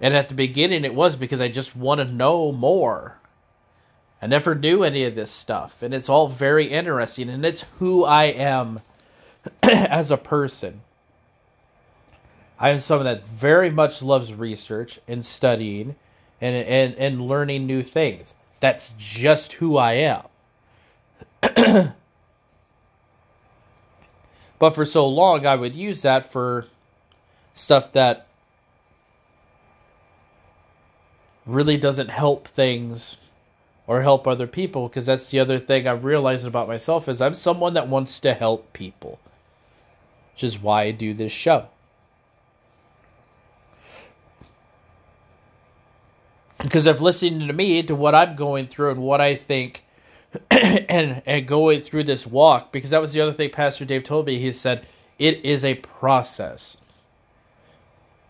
And 0.00 0.14
at 0.14 0.28
the 0.28 0.34
beginning, 0.34 0.84
it 0.84 0.94
was 0.94 1.16
because 1.16 1.40
I 1.40 1.48
just 1.48 1.74
want 1.74 1.98
to 1.98 2.04
know 2.04 2.52
more. 2.52 3.18
I 4.22 4.26
never 4.26 4.54
knew 4.54 4.84
any 4.84 5.04
of 5.04 5.14
this 5.14 5.30
stuff, 5.30 5.82
and 5.82 5.94
it's 5.94 6.08
all 6.08 6.28
very 6.28 6.66
interesting, 6.66 7.28
and 7.28 7.44
it's 7.44 7.64
who 7.78 8.04
I 8.04 8.24
am 8.24 8.80
as 9.62 10.10
a 10.10 10.16
person. 10.16 10.82
I 12.58 12.70
am 12.70 12.80
someone 12.80 13.06
that 13.06 13.26
very 13.26 13.70
much 13.70 14.02
loves 14.02 14.32
research 14.34 14.98
and 15.06 15.24
studying 15.24 15.94
and, 16.40 16.56
and, 16.56 16.94
and 16.96 17.28
learning 17.28 17.66
new 17.66 17.84
things. 17.84 18.34
That's 18.60 18.92
just 18.98 19.54
who 19.54 19.76
I 19.76 19.92
am. 19.94 20.22
But 24.58 24.74
for 24.74 24.84
so 24.84 25.06
long, 25.06 25.46
I 25.46 25.54
would 25.54 25.76
use 25.76 26.02
that 26.02 26.30
for 26.30 26.66
stuff 27.54 27.92
that 27.92 28.26
really 31.46 31.76
doesn't 31.76 32.10
help 32.10 32.46
things 32.48 33.16
or 33.86 34.02
help 34.02 34.26
other 34.28 34.46
people 34.46 34.88
because 34.88 35.06
that's 35.06 35.30
the 35.30 35.40
other 35.40 35.58
thing 35.58 35.88
I'm 35.88 36.02
realizing 36.02 36.48
about 36.48 36.68
myself 36.68 37.08
is 37.08 37.22
I'm 37.22 37.34
someone 37.34 37.72
that 37.74 37.88
wants 37.88 38.20
to 38.20 38.34
help 38.34 38.72
people. 38.72 39.18
Which 40.34 40.44
is 40.44 40.60
why 40.60 40.82
I 40.82 40.90
do 40.92 41.14
this 41.14 41.32
show. 41.32 41.68
Because 46.62 46.86
if 46.86 47.00
listening 47.00 47.46
to 47.48 47.52
me 47.54 47.82
to 47.82 47.94
what 47.94 48.14
I'm 48.14 48.36
going 48.36 48.66
through 48.66 48.90
and 48.90 49.00
what 49.00 49.20
I 49.20 49.34
think 49.34 49.84
and 50.50 51.22
and 51.24 51.46
going 51.46 51.80
through 51.80 52.04
this 52.04 52.26
walk 52.26 52.70
because 52.72 52.90
that 52.90 53.00
was 53.00 53.12
the 53.12 53.20
other 53.20 53.32
thing 53.32 53.50
Pastor 53.50 53.84
Dave 53.84 54.04
told 54.04 54.26
me. 54.26 54.38
He 54.38 54.52
said 54.52 54.86
it 55.18 55.44
is 55.44 55.64
a 55.64 55.76
process, 55.76 56.76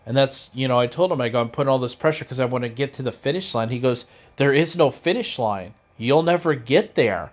and 0.05 0.15
that's 0.15 0.49
you 0.53 0.67
know 0.67 0.79
I 0.79 0.87
told 0.87 1.11
him 1.11 1.19
I 1.19 1.29
go 1.29 1.41
I'm 1.41 1.49
putting 1.49 1.69
all 1.69 1.79
this 1.79 1.95
pressure 1.95 2.23
because 2.23 2.39
I 2.39 2.45
want 2.45 2.63
to 2.63 2.69
get 2.69 2.93
to 2.93 3.03
the 3.03 3.11
finish 3.11 3.53
line. 3.53 3.69
He 3.69 3.79
goes 3.79 4.05
there 4.37 4.53
is 4.53 4.75
no 4.75 4.91
finish 4.91 5.37
line. 5.37 5.73
You'll 5.97 6.23
never 6.23 6.55
get 6.55 6.95
there. 6.95 7.31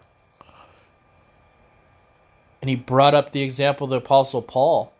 And 2.61 2.69
he 2.69 2.75
brought 2.75 3.15
up 3.15 3.31
the 3.31 3.43
example 3.43 3.85
of 3.85 3.91
the 3.91 3.97
Apostle 3.99 4.43
Paul. 4.43 4.93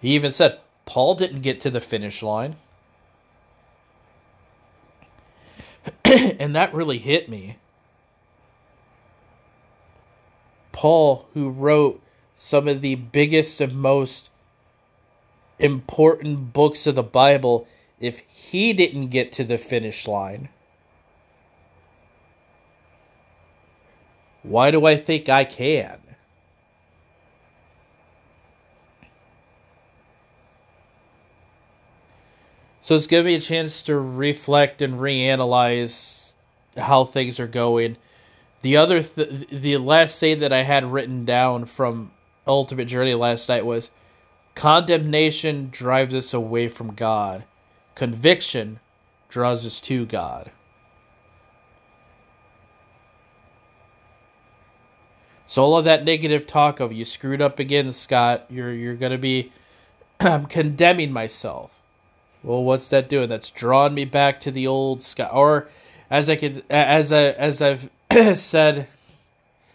He 0.00 0.10
even 0.10 0.32
said 0.32 0.58
Paul 0.84 1.14
didn't 1.14 1.42
get 1.42 1.60
to 1.60 1.70
the 1.70 1.80
finish 1.80 2.22
line. 2.22 2.56
and 6.04 6.56
that 6.56 6.74
really 6.74 6.98
hit 6.98 7.28
me 7.28 7.58
Paul, 10.76 11.26
who 11.32 11.48
wrote 11.48 12.02
some 12.34 12.68
of 12.68 12.82
the 12.82 12.96
biggest 12.96 13.62
and 13.62 13.74
most 13.74 14.28
important 15.58 16.52
books 16.52 16.86
of 16.86 16.94
the 16.94 17.02
Bible, 17.02 17.66
if 17.98 18.18
he 18.28 18.74
didn't 18.74 19.08
get 19.08 19.32
to 19.32 19.42
the 19.42 19.56
finish 19.56 20.06
line, 20.06 20.50
why 24.42 24.70
do 24.70 24.84
I 24.84 24.98
think 24.98 25.30
I 25.30 25.44
can? 25.44 25.98
So 32.82 32.94
it's 32.94 33.06
given 33.06 33.24
me 33.24 33.34
a 33.34 33.40
chance 33.40 33.82
to 33.84 33.98
reflect 33.98 34.82
and 34.82 35.00
reanalyze 35.00 36.34
how 36.76 37.06
things 37.06 37.40
are 37.40 37.46
going 37.46 37.96
the 38.66 38.76
other, 38.78 39.00
th- 39.00 39.46
the 39.48 39.76
last 39.76 40.16
say 40.16 40.34
that 40.34 40.52
I 40.52 40.62
had 40.62 40.84
written 40.90 41.24
down 41.24 41.66
from 41.66 42.10
Ultimate 42.48 42.86
Journey 42.86 43.14
last 43.14 43.48
night 43.48 43.64
was 43.64 43.92
condemnation 44.56 45.68
drives 45.70 46.12
us 46.12 46.34
away 46.34 46.66
from 46.66 46.92
God, 46.94 47.44
conviction 47.94 48.80
draws 49.28 49.64
us 49.64 49.80
to 49.82 50.04
God. 50.04 50.50
So 55.46 55.62
all 55.62 55.76
of 55.76 55.84
that 55.84 56.04
negative 56.04 56.44
talk 56.44 56.80
of 56.80 56.92
you 56.92 57.04
screwed 57.04 57.40
up 57.40 57.60
again, 57.60 57.92
Scott, 57.92 58.46
you're 58.50 58.72
you're 58.72 58.96
gonna 58.96 59.16
be 59.16 59.52
I'm 60.20 60.46
condemning 60.46 61.12
myself. 61.12 61.70
Well, 62.42 62.64
what's 62.64 62.88
that 62.88 63.08
doing? 63.08 63.28
That's 63.28 63.50
drawing 63.50 63.94
me 63.94 64.06
back 64.06 64.40
to 64.40 64.50
the 64.50 64.66
old 64.66 65.04
Scott 65.04 65.30
or 65.32 65.68
as 66.10 66.28
I 66.28 66.34
could 66.34 66.64
as 66.68 67.12
I 67.12 67.26
as 67.26 67.62
I've 67.62 67.90
said 68.34 68.88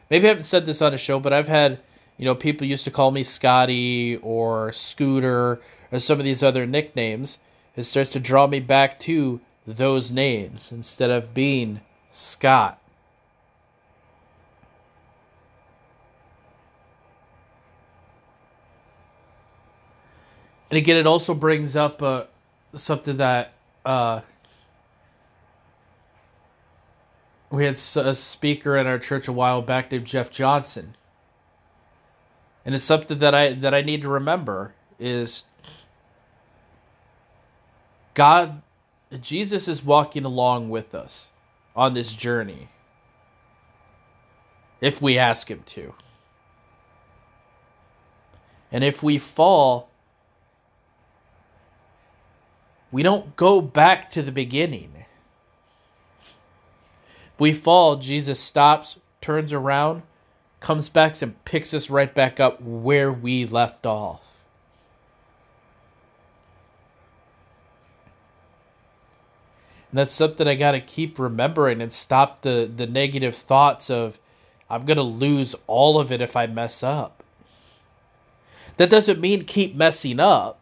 maybe 0.09 0.25
I 0.25 0.29
haven't 0.29 0.45
said 0.45 0.65
this 0.65 0.81
on 0.81 0.93
a 0.93 0.97
show, 0.97 1.19
but 1.19 1.33
I've 1.33 1.47
had 1.47 1.79
you 2.17 2.25
know 2.25 2.35
people 2.35 2.65
used 2.65 2.85
to 2.85 2.91
call 2.91 3.11
me 3.11 3.23
Scotty 3.23 4.17
or 4.17 4.71
Scooter 4.71 5.61
or 5.91 5.99
some 5.99 6.19
of 6.19 6.25
these 6.25 6.41
other 6.41 6.65
nicknames. 6.65 7.37
It 7.75 7.83
starts 7.83 8.11
to 8.11 8.19
draw 8.19 8.47
me 8.47 8.59
back 8.59 8.99
to 9.01 9.41
those 9.67 10.11
names 10.11 10.71
instead 10.71 11.11
of 11.11 11.33
being 11.33 11.81
Scott. 12.09 12.79
And 20.69 20.77
again, 20.77 20.97
it 20.97 21.05
also 21.05 21.33
brings 21.33 21.75
up 21.75 22.01
uh, 22.01 22.25
something 22.73 23.17
that 23.17 23.53
uh, 23.85 24.21
we 27.51 27.65
had 27.65 27.75
a 27.75 28.15
speaker 28.15 28.77
at 28.77 28.85
our 28.85 28.97
church 28.97 29.27
a 29.27 29.33
while 29.33 29.61
back 29.61 29.91
named 29.91 30.05
Jeff 30.05 30.31
Johnson, 30.31 30.95
and 32.65 32.73
it's 32.73 32.83
something 32.83 33.19
that 33.19 33.35
I 33.35 33.53
that 33.53 33.73
I 33.73 33.81
need 33.81 34.01
to 34.03 34.09
remember 34.09 34.73
is 34.99 35.43
God, 38.13 38.61
Jesus 39.21 39.67
is 39.67 39.83
walking 39.83 40.25
along 40.25 40.69
with 40.69 40.95
us 40.95 41.31
on 41.75 41.93
this 41.93 42.13
journey 42.13 42.69
if 44.79 45.01
we 45.01 45.17
ask 45.17 45.49
Him 45.49 45.63
to. 45.67 45.93
And 48.71 48.83
if 48.83 49.03
we 49.03 49.17
fall, 49.17 49.89
we 52.91 53.03
don't 53.03 53.35
go 53.35 53.59
back 53.59 54.09
to 54.11 54.21
the 54.21 54.31
beginning. 54.31 55.00
We 57.41 57.53
fall, 57.53 57.95
Jesus 57.95 58.39
stops, 58.39 58.99
turns 59.19 59.51
around, 59.51 60.03
comes 60.59 60.89
back, 60.89 61.19
and 61.23 61.43
picks 61.43 61.73
us 61.73 61.89
right 61.89 62.13
back 62.13 62.39
up 62.39 62.61
where 62.61 63.11
we 63.11 63.47
left 63.47 63.83
off. 63.83 64.21
And 69.89 69.97
that's 69.97 70.13
something 70.13 70.47
I 70.47 70.53
got 70.53 70.73
to 70.73 70.81
keep 70.81 71.17
remembering 71.17 71.81
and 71.81 71.91
stop 71.91 72.43
the, 72.43 72.71
the 72.77 72.85
negative 72.85 73.35
thoughts 73.35 73.89
of, 73.89 74.19
I'm 74.69 74.85
going 74.85 74.97
to 74.97 75.01
lose 75.01 75.55
all 75.65 75.99
of 75.99 76.11
it 76.11 76.21
if 76.21 76.35
I 76.35 76.45
mess 76.45 76.83
up. 76.83 77.23
That 78.77 78.91
doesn't 78.91 79.19
mean 79.19 79.45
keep 79.45 79.75
messing 79.75 80.19
up. 80.19 80.60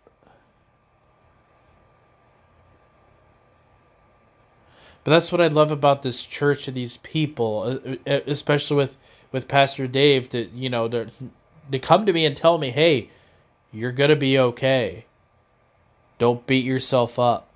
That's 5.09 5.31
what 5.31 5.41
I 5.41 5.47
love 5.47 5.71
about 5.71 6.03
this 6.03 6.23
church 6.23 6.67
and 6.67 6.77
these 6.77 6.97
people, 6.97 7.79
uh, 7.85 8.09
uh, 8.09 8.19
especially 8.27 8.77
with 8.77 8.97
with 9.31 9.47
Pastor 9.47 9.87
Dave. 9.87 10.29
To 10.29 10.49
you 10.53 10.69
know, 10.69 10.87
to 10.87 11.09
they 11.69 11.79
come 11.79 12.05
to 12.05 12.13
me 12.13 12.25
and 12.25 12.35
tell 12.35 12.57
me, 12.57 12.69
"Hey, 12.69 13.09
you're 13.71 13.91
gonna 13.91 14.15
be 14.15 14.37
okay. 14.37 15.05
Don't 16.17 16.45
beat 16.45 16.65
yourself 16.65 17.17
up." 17.17 17.47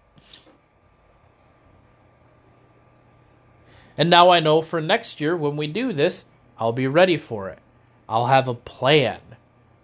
And 3.98 4.10
now 4.10 4.30
I 4.30 4.40
know 4.40 4.62
for 4.62 4.82
next 4.82 5.22
year 5.22 5.38
when 5.38 5.56
we 5.56 5.68
do 5.68 5.94
this, 5.94 6.26
I'll 6.58 6.72
be 6.72 6.88
ready 6.88 7.18
for 7.18 7.50
it. 7.50 7.60
I'll 8.10 8.28
have 8.28 8.48
a 8.48 8.56
plan. 8.56 9.20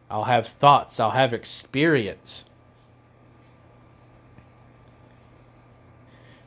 I'll 0.10 0.24
have 0.24 0.48
thoughts. 0.48 1.00
I'll 1.00 1.12
have 1.12 1.34
experience. 1.34 2.44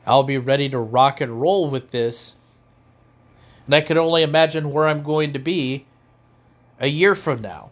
I'll 0.05 0.23
be 0.23 0.37
ready 0.37 0.69
to 0.69 0.79
rock 0.79 1.21
and 1.21 1.41
roll 1.41 1.69
with 1.69 1.91
this. 1.91 2.35
And 3.65 3.73
I 3.73 3.81
can 3.81 3.97
only 3.97 4.23
imagine 4.23 4.71
where 4.71 4.87
I'm 4.87 5.03
going 5.03 5.33
to 5.33 5.39
be 5.39 5.85
a 6.79 6.87
year 6.87 7.15
from 7.15 7.41
now. 7.41 7.71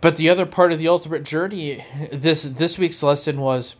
But 0.00 0.16
the 0.16 0.28
other 0.28 0.46
part 0.46 0.72
of 0.72 0.78
the 0.78 0.88
ultimate 0.88 1.24
journey 1.24 1.84
this 2.12 2.42
this 2.42 2.78
week's 2.78 3.02
lesson 3.02 3.40
was 3.40 3.74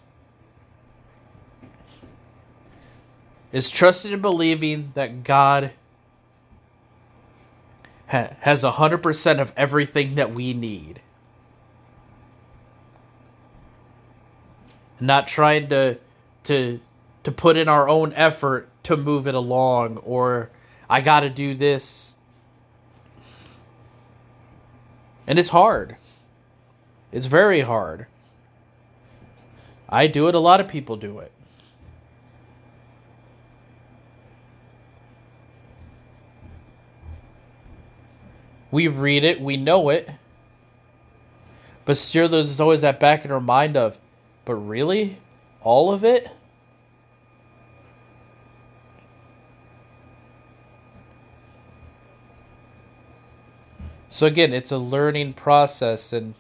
is 3.53 3.71
trusting 3.71 4.13
and 4.13 4.23
believing 4.23 4.93
that 4.95 5.23
God 5.25 5.73
ha- 8.09 8.31
has 8.41 8.65
100% 8.65 9.41
of 9.41 9.53
everything 9.57 10.15
that 10.17 10.35
we 10.35 10.53
need. 10.53 11.01
Not 15.01 15.29
trying 15.29 15.69
to 15.69 15.99
to 16.45 16.81
to 17.25 17.33
put 17.33 17.57
in 17.57 17.69
our 17.69 17.89
own 17.89 18.13
effort 18.15 18.69
to 18.85 18.97
move 18.97 19.27
it 19.27 19.35
along 19.35 19.97
or 19.99 20.51
I 20.89 21.01
got 21.01 21.21
to 21.21 21.31
do 21.31 21.55
this. 21.55 22.17
And 25.27 25.39
it's 25.39 25.49
hard. 25.49 25.97
It's 27.11 27.27
very 27.27 27.61
hard. 27.61 28.07
I 29.89 30.07
do 30.07 30.29
it, 30.29 30.35
a 30.35 30.39
lot 30.39 30.61
of 30.61 30.69
people 30.69 30.97
do 30.97 31.19
it. 31.19 31.33
We 38.71 38.89
read 38.89 39.25
it, 39.25 39.41
we 39.41 39.57
know 39.57 39.89
it. 39.89 40.11
But 41.85 41.97
still, 41.97 42.29
there's 42.29 42.59
always 42.59 42.81
that 42.81 42.99
back 42.99 43.25
in 43.25 43.31
our 43.31 43.41
mind 43.41 43.77
of, 43.77 43.97
but 44.47 44.55
really? 44.55 45.19
All 45.61 45.93
of 45.93 46.03
it? 46.03 46.31
So 54.09 54.27
again, 54.27 54.55
it's 54.55 54.71
a 54.71 54.79
learning 54.79 55.35
process 55.35 56.15
and 56.15 56.35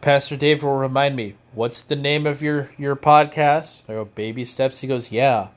Pastor 0.00 0.36
Dave 0.36 0.62
will 0.62 0.76
remind 0.76 1.16
me, 1.16 1.34
what's 1.52 1.80
the 1.80 1.96
name 1.96 2.24
of 2.24 2.40
your 2.40 2.70
your 2.78 2.94
podcast? 2.94 3.82
I 3.88 3.94
go, 3.94 4.04
Baby 4.04 4.44
Steps. 4.44 4.80
He 4.80 4.86
goes, 4.86 5.10
Yeah. 5.10 5.48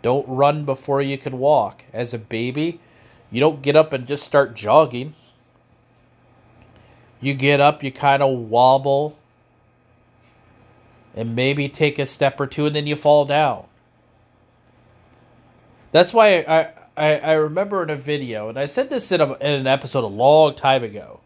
Don't 0.00 0.26
run 0.26 0.64
before 0.64 1.02
you 1.02 1.18
can 1.18 1.38
walk. 1.38 1.84
As 1.92 2.14
a 2.14 2.18
baby, 2.18 2.80
you 3.30 3.40
don't 3.40 3.60
get 3.60 3.76
up 3.76 3.92
and 3.92 4.06
just 4.06 4.24
start 4.24 4.54
jogging. 4.54 5.14
You 7.20 7.34
get 7.34 7.60
up, 7.60 7.82
you 7.82 7.90
kind 7.90 8.22
of 8.22 8.38
wobble, 8.38 9.16
and 11.14 11.34
maybe 11.34 11.68
take 11.68 11.98
a 11.98 12.06
step 12.06 12.38
or 12.38 12.46
two, 12.46 12.66
and 12.66 12.76
then 12.76 12.86
you 12.86 12.96
fall 12.96 13.24
down. 13.24 13.64
That's 15.92 16.12
why 16.12 16.40
I, 16.40 16.68
I, 16.96 17.18
I 17.18 17.32
remember 17.32 17.82
in 17.82 17.90
a 17.90 17.96
video, 17.96 18.48
and 18.48 18.58
I 18.58 18.66
said 18.66 18.90
this 18.90 19.10
in, 19.10 19.20
a, 19.20 19.32
in 19.34 19.54
an 19.54 19.66
episode 19.66 20.04
a 20.04 20.08
long 20.08 20.54
time 20.54 20.84
ago. 20.84 21.20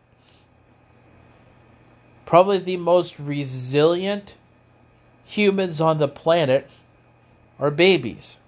Probably 2.25 2.59
the 2.59 2.77
most 2.77 3.19
resilient 3.19 4.37
humans 5.25 5.81
on 5.81 5.99
the 5.99 6.07
planet 6.07 6.71
are 7.59 7.73
babies. 7.73 8.39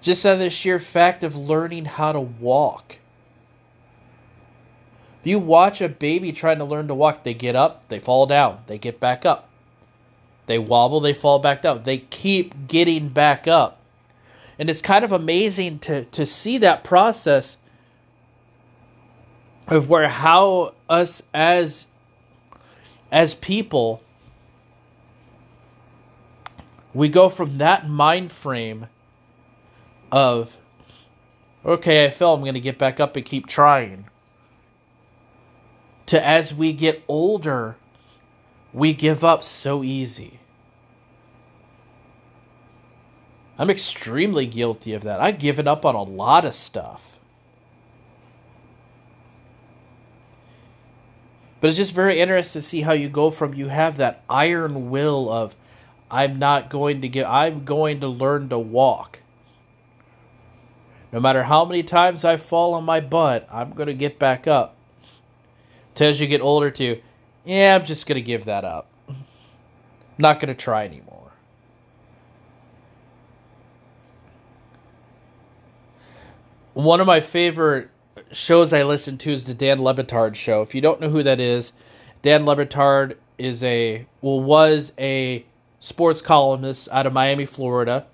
Just 0.00 0.24
on 0.24 0.38
the 0.38 0.48
sheer 0.48 0.78
fact 0.78 1.24
of 1.24 1.36
learning 1.36 1.86
how 1.86 2.12
to 2.12 2.20
walk. 2.20 3.00
You 5.28 5.38
watch 5.38 5.82
a 5.82 5.90
baby 5.90 6.32
trying 6.32 6.56
to 6.56 6.64
learn 6.64 6.88
to 6.88 6.94
walk, 6.94 7.22
they 7.22 7.34
get 7.34 7.54
up, 7.54 7.86
they 7.88 7.98
fall 7.98 8.24
down, 8.24 8.60
they 8.66 8.78
get 8.78 8.98
back 8.98 9.26
up. 9.26 9.50
They 10.46 10.58
wobble, 10.58 11.00
they 11.00 11.12
fall 11.12 11.38
back 11.38 11.60
down. 11.60 11.82
They 11.82 11.98
keep 11.98 12.66
getting 12.66 13.10
back 13.10 13.46
up. 13.46 13.78
And 14.58 14.70
it's 14.70 14.80
kind 14.80 15.04
of 15.04 15.12
amazing 15.12 15.80
to, 15.80 16.06
to 16.06 16.24
see 16.24 16.56
that 16.56 16.82
process 16.82 17.58
of 19.66 19.90
where 19.90 20.08
how 20.08 20.72
us 20.88 21.22
as 21.34 21.88
as 23.12 23.34
people 23.34 24.02
we 26.94 27.10
go 27.10 27.28
from 27.28 27.58
that 27.58 27.86
mind 27.86 28.32
frame 28.32 28.86
of 30.10 30.56
okay, 31.66 32.06
I 32.06 32.08
fell, 32.08 32.32
I'm 32.32 32.40
going 32.40 32.54
to 32.54 32.60
get 32.60 32.78
back 32.78 32.98
up 32.98 33.14
and 33.14 33.26
keep 33.26 33.46
trying 33.46 34.06
to 36.08 36.26
as 36.26 36.54
we 36.54 36.72
get 36.72 37.02
older, 37.06 37.76
we 38.72 38.92
give 38.92 39.22
up 39.22 39.44
so 39.44 39.84
easy. 39.84 40.40
I'm 43.58 43.70
extremely 43.70 44.46
guilty 44.46 44.94
of 44.94 45.02
that. 45.02 45.20
I've 45.20 45.38
given 45.38 45.66
up 45.66 45.84
on 45.84 45.94
a 45.94 46.02
lot 46.02 46.44
of 46.44 46.54
stuff. 46.54 47.16
But 51.60 51.68
it's 51.68 51.76
just 51.76 51.92
very 51.92 52.20
interesting 52.20 52.62
to 52.62 52.66
see 52.66 52.82
how 52.82 52.92
you 52.92 53.08
go 53.08 53.30
from 53.30 53.52
you 53.52 53.68
have 53.68 53.96
that 53.96 54.22
iron 54.30 54.90
will 54.90 55.28
of 55.28 55.56
I'm 56.10 56.38
not 56.38 56.70
going 56.70 57.02
to 57.02 57.08
get 57.08 57.26
I'm 57.26 57.64
going 57.64 58.00
to 58.00 58.08
learn 58.08 58.48
to 58.48 58.58
walk. 58.58 59.18
No 61.12 61.20
matter 61.20 61.42
how 61.42 61.64
many 61.64 61.82
times 61.82 62.24
I 62.24 62.36
fall 62.36 62.74
on 62.74 62.84
my 62.84 63.00
butt, 63.00 63.48
I'm 63.50 63.70
going 63.70 63.88
to 63.88 63.94
get 63.94 64.18
back 64.18 64.46
up. 64.46 64.76
To 65.98 66.04
as 66.04 66.20
you 66.20 66.28
get 66.28 66.40
older 66.40 66.70
too, 66.70 67.02
yeah, 67.44 67.74
I'm 67.74 67.84
just 67.84 68.06
going 68.06 68.14
to 68.14 68.22
give 68.22 68.44
that 68.44 68.64
up. 68.64 68.86
I'm 69.08 69.16
Not 70.16 70.38
going 70.38 70.46
to 70.46 70.54
try 70.54 70.84
anymore. 70.84 71.32
One 76.74 77.00
of 77.00 77.08
my 77.08 77.18
favorite 77.18 77.90
shows 78.30 78.72
I 78.72 78.84
listen 78.84 79.18
to 79.18 79.32
is 79.32 79.44
the 79.44 79.54
Dan 79.54 79.82
Le 79.82 79.92
Batard 79.92 80.36
show. 80.36 80.62
If 80.62 80.72
you 80.72 80.80
don't 80.80 81.00
know 81.00 81.10
who 81.10 81.24
that 81.24 81.40
is, 81.40 81.72
Dan 82.22 82.46
Le 82.46 82.54
Batard 82.54 83.16
is 83.36 83.64
a 83.64 84.06
well 84.20 84.40
was 84.40 84.92
a 85.00 85.44
sports 85.80 86.22
columnist 86.22 86.88
out 86.92 87.08
of 87.08 87.12
Miami, 87.12 87.44
Florida. 87.44 88.06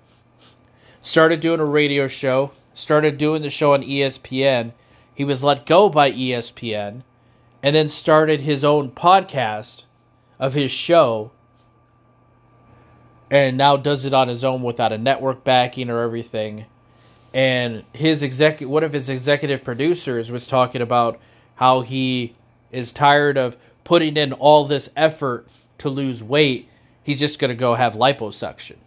Started 1.03 1.39
doing 1.39 1.59
a 1.59 1.65
radio 1.65 2.07
show, 2.07 2.49
started 2.73 3.19
doing 3.19 3.43
the 3.43 3.51
show 3.51 3.75
on 3.75 3.83
ESPN. 3.83 4.71
He 5.13 5.23
was 5.23 5.43
let 5.43 5.67
go 5.67 5.87
by 5.87 6.11
ESPN 6.11 7.03
and 7.61 7.75
then 7.75 7.89
started 7.89 8.41
his 8.41 8.63
own 8.63 8.91
podcast 8.91 9.83
of 10.39 10.53
his 10.53 10.71
show 10.71 11.31
and 13.31 13.57
now 13.57 13.75
does 13.75 14.05
it 14.05 14.13
on 14.13 14.27
his 14.27 14.43
own 14.43 14.61
without 14.61 14.93
a 14.93 14.97
network 14.97 15.43
backing 15.43 15.89
or 15.89 16.01
everything. 16.01 16.65
And 17.33 17.83
his 17.91 18.23
exec 18.23 18.61
one 18.61 18.83
of 18.83 18.93
his 18.93 19.09
executive 19.09 19.63
producers 19.63 20.31
was 20.31 20.47
talking 20.47 20.81
about 20.81 21.19
how 21.55 21.81
he 21.81 22.35
is 22.71 22.91
tired 22.91 23.37
of 23.37 23.57
putting 23.83 24.15
in 24.17 24.33
all 24.33 24.65
this 24.65 24.89
effort 24.95 25.47
to 25.79 25.89
lose 25.89 26.23
weight. 26.23 26.69
He's 27.03 27.19
just 27.19 27.39
going 27.39 27.49
to 27.49 27.55
go 27.55 27.73
have 27.75 27.93
liposuction. 27.93 28.77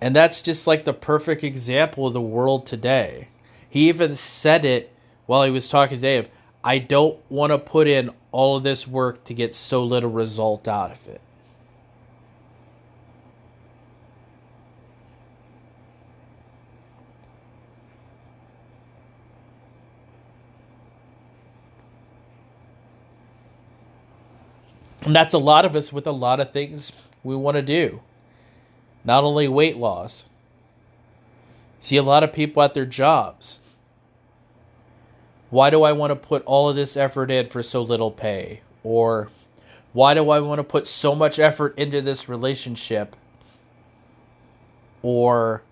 And 0.00 0.16
that's 0.16 0.40
just 0.40 0.66
like 0.66 0.84
the 0.84 0.92
perfect 0.92 1.44
example 1.44 2.06
of 2.06 2.12
the 2.12 2.20
world 2.20 2.66
today. 2.66 3.28
He 3.68 3.88
even 3.88 4.14
said 4.14 4.64
it 4.64 4.91
while 5.26 5.44
he 5.44 5.50
was 5.50 5.68
talking 5.68 5.98
to 5.98 6.02
dave 6.02 6.28
i 6.64 6.78
don't 6.78 7.18
want 7.30 7.50
to 7.50 7.58
put 7.58 7.86
in 7.86 8.10
all 8.30 8.56
of 8.56 8.62
this 8.62 8.86
work 8.86 9.22
to 9.24 9.34
get 9.34 9.54
so 9.54 9.84
little 9.84 10.10
result 10.10 10.66
out 10.68 10.90
of 10.90 11.06
it 11.08 11.20
And 25.04 25.16
that's 25.16 25.34
a 25.34 25.38
lot 25.38 25.64
of 25.64 25.74
us 25.74 25.92
with 25.92 26.06
a 26.06 26.12
lot 26.12 26.40
of 26.40 26.52
things 26.52 26.92
we 27.24 27.34
want 27.34 27.56
to 27.56 27.62
do. 27.62 28.00
Not 29.04 29.24
only 29.24 29.48
weight 29.48 29.76
loss. 29.76 30.24
See 31.80 31.96
a 31.96 32.02
lot 32.02 32.22
of 32.22 32.32
people 32.32 32.62
at 32.62 32.74
their 32.74 32.86
jobs. 32.86 33.58
Why 35.52 35.70
do 35.70 35.84
I 35.84 35.92
want 35.92 36.10
to 36.10 36.16
put 36.16 36.42
all 36.44 36.68
of 36.68 36.74
this 36.74 36.96
effort 36.96 37.30
in 37.30 37.48
for 37.48 37.62
so 37.62 37.80
little 37.80 38.10
pay? 38.10 38.62
Or 38.82 39.28
why 39.92 40.14
do 40.14 40.28
I 40.30 40.40
want 40.40 40.58
to 40.58 40.64
put 40.64 40.88
so 40.88 41.14
much 41.14 41.38
effort 41.38 41.78
into 41.78 42.02
this 42.02 42.28
relationship? 42.28 43.14
Or 45.00 45.62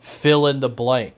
fill 0.00 0.48
in 0.48 0.58
the 0.58 0.68
blank. 0.68 1.14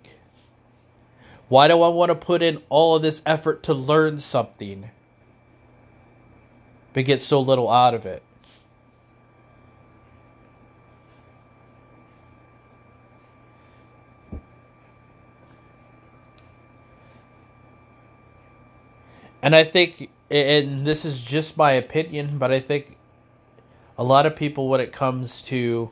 Why 1.49 1.69
do 1.69 1.81
I 1.81 1.89
want 1.89 2.11
to 2.11 2.15
put 2.15 2.43
in 2.43 2.61
all 2.69 2.97
of 2.97 3.03
this 3.03 3.23
effort 3.25 3.63
to 3.63 3.73
learn 3.73 4.19
something? 4.19 4.91
but 6.93 7.05
get 7.05 7.23
so 7.23 7.41
little 7.41 7.71
out 7.71 7.95
of 7.95 8.07
it. 8.07 8.23
And 19.43 19.57
I 19.57 19.65
think, 19.65 20.09
and 20.31 20.87
this 20.87 21.05
is 21.05 21.21
just 21.21 21.57
my 21.57 21.73
opinion, 21.73 22.39
but 22.39 22.53
I 22.53 22.61
think 22.61 22.97
a 23.99 24.05
lot 24.05 24.25
of 24.25 24.37
people, 24.37 24.69
when 24.69 24.81
it 24.81 24.93
comes 24.93 25.43
to 25.43 25.91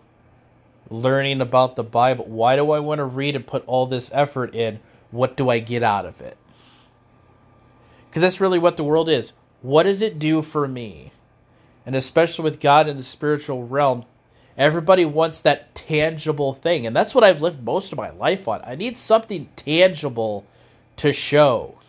learning 0.88 1.40
about 1.40 1.76
the 1.76 1.84
Bible, 1.84 2.24
why 2.26 2.56
do 2.56 2.70
I 2.70 2.78
want 2.78 3.00
to 3.00 3.04
read 3.04 3.36
and 3.36 3.46
put 3.46 3.66
all 3.66 3.86
this 3.86 4.10
effort 4.14 4.54
in? 4.54 4.80
What 5.10 5.36
do 5.36 5.48
I 5.48 5.58
get 5.58 5.82
out 5.82 6.06
of 6.06 6.20
it? 6.20 6.36
Because 8.08 8.22
that's 8.22 8.40
really 8.40 8.58
what 8.58 8.76
the 8.76 8.84
world 8.84 9.08
is. 9.08 9.32
What 9.62 9.82
does 9.82 10.00
it 10.00 10.18
do 10.18 10.42
for 10.42 10.66
me? 10.66 11.12
And 11.84 11.96
especially 11.96 12.44
with 12.44 12.60
God 12.60 12.88
in 12.88 12.96
the 12.96 13.02
spiritual 13.02 13.66
realm, 13.66 14.04
everybody 14.56 15.04
wants 15.04 15.40
that 15.40 15.74
tangible 15.74 16.54
thing. 16.54 16.86
And 16.86 16.94
that's 16.94 17.14
what 17.14 17.24
I've 17.24 17.42
lived 17.42 17.62
most 17.64 17.92
of 17.92 17.98
my 17.98 18.10
life 18.10 18.46
on. 18.48 18.62
I 18.64 18.74
need 18.74 18.96
something 18.96 19.48
tangible 19.56 20.44
to 20.96 21.12
show. 21.12 21.79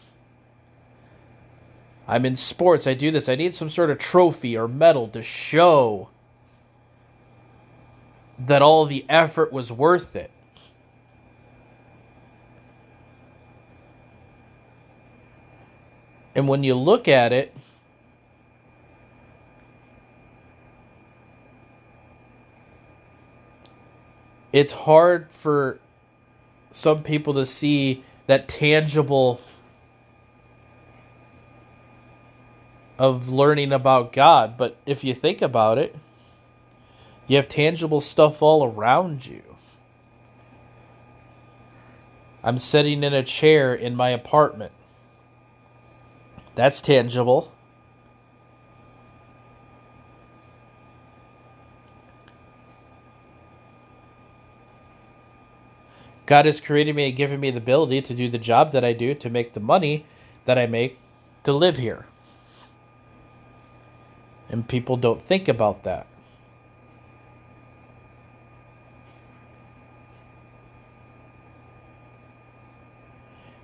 I'm 2.08 2.26
in 2.26 2.36
sports, 2.36 2.88
I 2.88 2.94
do 2.94 3.12
this. 3.12 3.30
I 3.30 3.36
need 3.36 3.56
some 3.56 3.70
sort 3.70 3.90
of 3.90 3.98
trophy 3.98 4.58
or 4.58 4.68
medal 4.68 5.08
to 5.10 5.22
show 5.22 6.10
that 8.38 8.62
all 8.62 8.86
the 8.86 9.06
effort 9.08 9.54
was 9.54 9.72
worth 9.72 10.16
it. 10.16 10.32
And 16.34 16.48
when 16.48 16.64
you 16.64 16.76
look 16.76 17.08
at 17.08 17.34
it, 17.34 17.54
it's 24.54 24.72
hard 24.72 25.32
for 25.32 25.80
some 26.72 27.04
people 27.04 27.34
to 27.34 27.46
see 27.46 28.04
that 28.28 28.48
tangible 28.48 29.42
of 33.02 33.30
learning 33.30 33.74
about 33.74 34.14
God. 34.14 34.60
But 34.60 34.78
if 34.86 35.04
you 35.04 35.16
think 35.16 35.42
about 35.42 35.80
it, 35.80 35.96
you 37.26 37.36
have 37.38 37.50
tangible 37.50 38.00
stuff 38.00 38.44
all 38.44 38.64
around 38.64 39.26
you. 39.26 39.42
I'm 42.44 42.60
sitting 42.60 43.04
in 43.04 43.12
a 43.12 43.24
chair 43.24 43.74
in 43.74 43.96
my 43.96 44.12
apartment. 44.12 44.72
That's 46.54 46.80
tangible. 46.80 47.52
God 56.28 56.46
has 56.46 56.62
created 56.62 56.96
me 56.96 57.08
and 57.08 57.18
given 57.18 57.40
me 57.40 57.50
the 57.50 57.58
ability 57.58 58.04
to 58.04 58.14
do 58.14 58.30
the 58.30 58.38
job 58.38 58.74
that 58.74 58.86
I 58.86 58.94
do, 58.94 59.16
to 59.16 59.30
make 59.32 59.54
the 59.54 59.60
money 59.60 60.06
that 60.46 60.60
I 60.60 60.68
make, 60.68 61.00
to 61.46 61.52
live 61.52 61.78
here. 61.78 62.06
And 64.52 64.68
people 64.68 64.98
don't 64.98 65.22
think 65.22 65.48
about 65.48 65.84
that. 65.84 66.06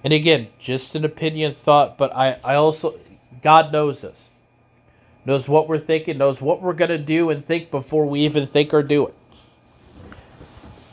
And 0.03 0.13
again, 0.13 0.47
just 0.57 0.95
an 0.95 1.03
opinion 1.03 1.51
thought, 1.51 1.97
but 1.97 2.15
I, 2.15 2.39
I 2.45 2.55
also, 2.55 2.97
God 3.43 3.73
knows 3.73 4.05
us. 4.05 4.29
Knows 5.25 5.49
what 5.49 5.67
we're 5.67 5.79
thinking, 5.79 6.17
knows 6.17 6.39
what 6.39 6.61
we're 6.61 6.71
going 6.71 6.91
to 6.91 6.97
do 6.97 7.29
and 7.29 7.45
think 7.45 7.69
before 7.69 8.05
we 8.05 8.21
even 8.21 8.47
think 8.47 8.73
or 8.73 8.81
do 8.81 9.07
it. 9.07 9.13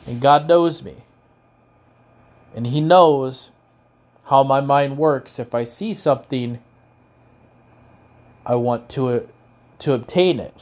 And 0.05 0.19
God 0.19 0.49
knows 0.49 0.83
me. 0.83 0.95
And 2.53 2.67
He 2.67 2.81
knows 2.81 3.51
how 4.25 4.43
my 4.43 4.59
mind 4.59 4.97
works. 4.97 5.39
If 5.39 5.55
I 5.55 5.63
see 5.63 5.93
something, 5.93 6.59
I 8.45 8.55
want 8.55 8.89
to, 8.89 9.29
to 9.79 9.93
obtain 9.93 10.39
it. 10.39 10.55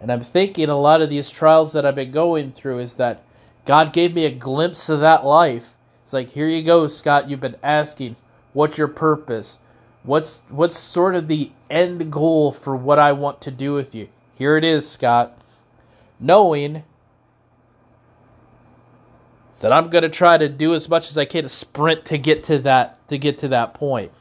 And 0.00 0.12
I'm 0.12 0.22
thinking 0.22 0.68
a 0.68 0.78
lot 0.78 1.02
of 1.02 1.10
these 1.10 1.30
trials 1.30 1.72
that 1.72 1.86
I've 1.86 1.94
been 1.94 2.12
going 2.12 2.52
through 2.52 2.80
is 2.80 2.94
that 2.94 3.22
God 3.64 3.92
gave 3.92 4.14
me 4.14 4.26
a 4.26 4.30
glimpse 4.30 4.88
of 4.88 5.00
that 5.00 5.24
life 5.24 5.74
it's 6.04 6.12
like, 6.12 6.30
here 6.30 6.48
you 6.48 6.62
go, 6.62 6.86
Scott. 6.86 7.30
You've 7.30 7.40
been 7.40 7.56
asking, 7.62 8.16
what's 8.52 8.76
your 8.76 8.88
purpose? 8.88 9.58
What's 10.02 10.42
what's 10.50 10.78
sort 10.78 11.14
of 11.14 11.28
the 11.28 11.50
end 11.70 12.12
goal 12.12 12.52
for 12.52 12.76
what 12.76 12.98
I 12.98 13.12
want 13.12 13.40
to 13.42 13.50
do 13.50 13.72
with 13.72 13.94
you? 13.94 14.08
Here 14.34 14.58
it 14.58 14.64
is, 14.64 14.88
Scott. 14.88 15.38
Knowing 16.20 16.84
that 19.60 19.72
I'm 19.72 19.88
going 19.88 20.02
to 20.02 20.10
try 20.10 20.36
to 20.36 20.48
do 20.48 20.74
as 20.74 20.90
much 20.90 21.08
as 21.08 21.16
I 21.16 21.24
can 21.24 21.44
to 21.44 21.48
sprint 21.48 22.04
to 22.06 22.18
get 22.18 22.44
to 22.44 22.58
that 22.58 23.08
to 23.08 23.16
get 23.16 23.38
to 23.38 23.48
that 23.48 23.72
point. 23.72 24.12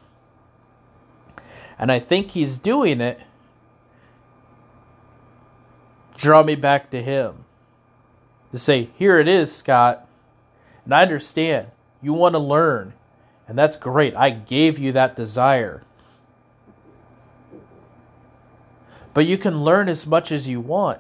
And 1.78 1.92
I 1.92 2.00
think 2.00 2.32
he's 2.32 2.58
doing 2.58 3.02
it 3.02 3.20
draw 6.24 6.42
me 6.42 6.56
back 6.56 6.90
to 6.90 7.04
him. 7.04 7.46
To 8.52 8.58
say, 8.58 8.90
here 8.96 9.20
it 9.20 9.28
is, 9.28 9.54
Scott. 9.54 10.08
And 10.86 10.94
I 10.94 11.02
understand 11.04 11.68
you 12.02 12.14
want 12.14 12.34
to 12.34 12.40
learn. 12.40 12.94
And 13.48 13.58
that's 13.58 13.76
great. 13.76 14.16
I 14.16 14.30
gave 14.30 14.80
you 14.80 14.94
that 14.94 15.16
desire. 15.16 15.84
But 19.14 19.26
you 19.26 19.38
can 19.38 19.64
learn 19.64 19.90
as 19.90 20.08
much 20.08 20.32
as 20.32 20.48
you 20.48 20.60
want. 20.60 21.00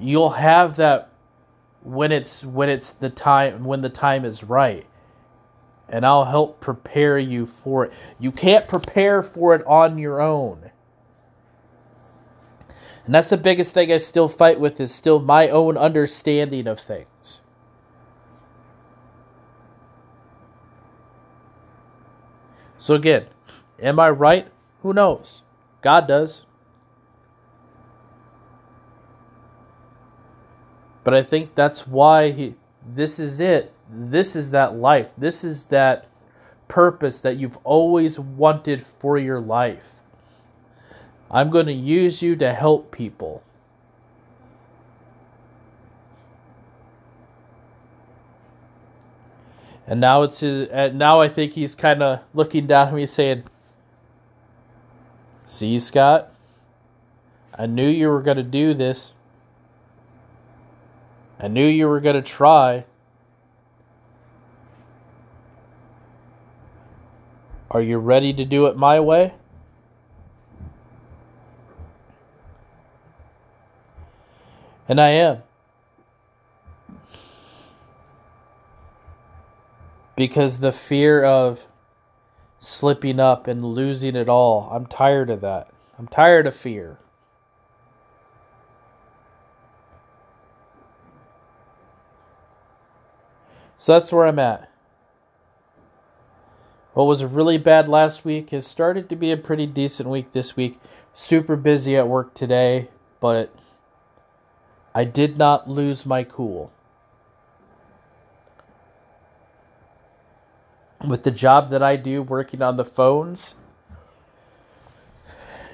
You'll 0.00 0.30
have 0.30 0.76
that 0.76 1.10
when 1.82 2.10
it's 2.10 2.42
when 2.44 2.68
it's 2.68 2.90
the 2.90 3.10
time 3.10 3.64
when 3.64 3.82
the 3.82 3.88
time 3.88 4.24
is 4.24 4.42
right. 4.42 4.86
And 5.88 6.04
I'll 6.04 6.26
help 6.26 6.60
prepare 6.60 7.18
you 7.18 7.46
for 7.46 7.86
it. 7.86 7.92
You 8.18 8.32
can't 8.32 8.66
prepare 8.66 9.22
for 9.22 9.54
it 9.54 9.64
on 9.66 9.98
your 9.98 10.20
own. 10.20 10.70
And 13.08 13.14
that's 13.14 13.30
the 13.30 13.38
biggest 13.38 13.72
thing 13.72 13.90
I 13.90 13.96
still 13.96 14.28
fight 14.28 14.60
with 14.60 14.78
is 14.78 14.94
still 14.94 15.18
my 15.18 15.48
own 15.48 15.78
understanding 15.78 16.66
of 16.66 16.78
things. 16.78 17.40
So 22.78 22.92
again, 22.92 23.28
am 23.80 23.98
I 23.98 24.10
right? 24.10 24.48
Who 24.82 24.92
knows? 24.92 25.42
God 25.80 26.06
does. 26.06 26.44
But 31.02 31.14
I 31.14 31.22
think 31.22 31.54
that's 31.54 31.86
why 31.86 32.30
he 32.30 32.56
this 32.86 33.18
is 33.18 33.40
it. 33.40 33.72
This 33.90 34.36
is 34.36 34.50
that 34.50 34.76
life. 34.76 35.14
This 35.16 35.44
is 35.44 35.64
that 35.64 36.10
purpose 36.68 37.22
that 37.22 37.38
you've 37.38 37.56
always 37.64 38.18
wanted 38.18 38.84
for 38.98 39.16
your 39.16 39.40
life. 39.40 39.97
I'm 41.30 41.50
going 41.50 41.66
to 41.66 41.72
use 41.72 42.22
you 42.22 42.36
to 42.36 42.54
help 42.54 42.90
people. 42.90 43.42
And 49.86 50.00
now 50.00 50.22
it's 50.22 50.40
his, 50.40 50.68
and 50.68 50.98
now 50.98 51.20
I 51.20 51.28
think 51.28 51.54
he's 51.54 51.74
kind 51.74 52.02
of 52.02 52.20
looking 52.34 52.66
down 52.66 52.88
at 52.88 52.94
me 52.94 53.06
saying, 53.06 53.44
"See, 55.46 55.78
Scott, 55.78 56.30
I 57.54 57.64
knew 57.64 57.88
you 57.88 58.10
were 58.10 58.20
going 58.20 58.36
to 58.36 58.42
do 58.42 58.74
this. 58.74 59.14
I 61.40 61.48
knew 61.48 61.66
you 61.66 61.88
were 61.88 62.00
going 62.00 62.16
to 62.16 62.22
try. 62.22 62.84
Are 67.70 67.80
you 67.80 67.96
ready 67.96 68.34
to 68.34 68.44
do 68.44 68.66
it 68.66 68.76
my 68.76 69.00
way?" 69.00 69.37
And 74.88 75.00
I 75.00 75.10
am. 75.10 75.42
Because 80.16 80.58
the 80.58 80.72
fear 80.72 81.22
of 81.22 81.66
slipping 82.58 83.20
up 83.20 83.46
and 83.46 83.64
losing 83.64 84.16
it 84.16 84.28
all, 84.28 84.68
I'm 84.72 84.86
tired 84.86 85.30
of 85.30 85.42
that. 85.42 85.68
I'm 85.98 86.08
tired 86.08 86.46
of 86.46 86.56
fear. 86.56 86.98
So 93.76 93.98
that's 93.98 94.10
where 94.10 94.26
I'm 94.26 94.40
at. 94.40 94.70
What 96.94 97.04
was 97.04 97.22
really 97.22 97.58
bad 97.58 97.88
last 97.88 98.24
week 98.24 98.50
has 98.50 98.66
started 98.66 99.08
to 99.08 99.16
be 99.16 99.30
a 99.30 99.36
pretty 99.36 99.66
decent 99.66 100.08
week 100.08 100.32
this 100.32 100.56
week. 100.56 100.80
Super 101.14 101.54
busy 101.54 101.96
at 101.96 102.08
work 102.08 102.34
today, 102.34 102.88
but 103.20 103.54
I 104.94 105.04
did 105.04 105.38
not 105.38 105.68
lose 105.68 106.04
my 106.06 106.24
cool. 106.24 106.72
With 111.06 111.22
the 111.22 111.30
job 111.30 111.70
that 111.70 111.82
I 111.82 111.96
do, 111.96 112.22
working 112.22 112.60
on 112.60 112.76
the 112.76 112.84
phones 112.84 113.54